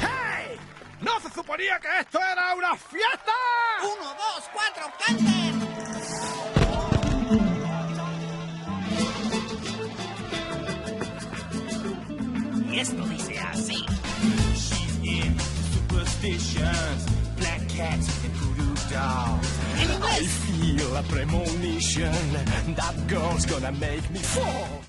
¡Hey! 0.00 0.56
¿No 1.02 1.20
se 1.20 1.28
suponía 1.28 1.78
que 1.78 1.88
esto 2.00 2.20
era 2.20 2.54
una 2.54 2.74
fiesta? 2.74 3.32
Uno, 3.82 4.14
dos, 4.14 4.48
cuatro, 4.50 4.90
canten. 5.06 6.65
Y 12.76 12.80
esto 12.80 13.06
dice 13.06 13.38
así. 13.38 13.86
She's 14.54 14.98
in 15.02 15.34
superstitions, 15.72 17.06
black 17.38 17.66
cats 17.70 18.06
and 18.22 18.34
voodoo 18.34 18.74
dolls. 18.92 19.46
I 20.02 20.26
feel 20.26 20.94
a 20.94 21.02
premonition 21.04 22.12
that 22.74 22.94
girl's 23.08 23.46
gonna 23.46 23.72
make 23.72 24.10
me 24.10 24.18
fall. 24.18 24.82